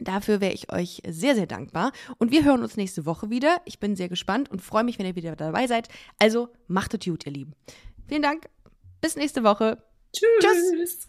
[0.00, 1.92] Dafür wäre ich euch sehr, sehr dankbar.
[2.18, 3.60] Und wir hören uns nächste Woche wieder.
[3.64, 5.88] Ich bin sehr gespannt und freue mich, wenn ihr wieder dabei seid.
[6.18, 7.54] Also macht es gut, ihr Lieben.
[8.06, 8.48] Vielen Dank.
[9.00, 9.82] Bis nächste Woche.
[10.12, 10.28] Tschüss.
[10.40, 11.08] Tschüss.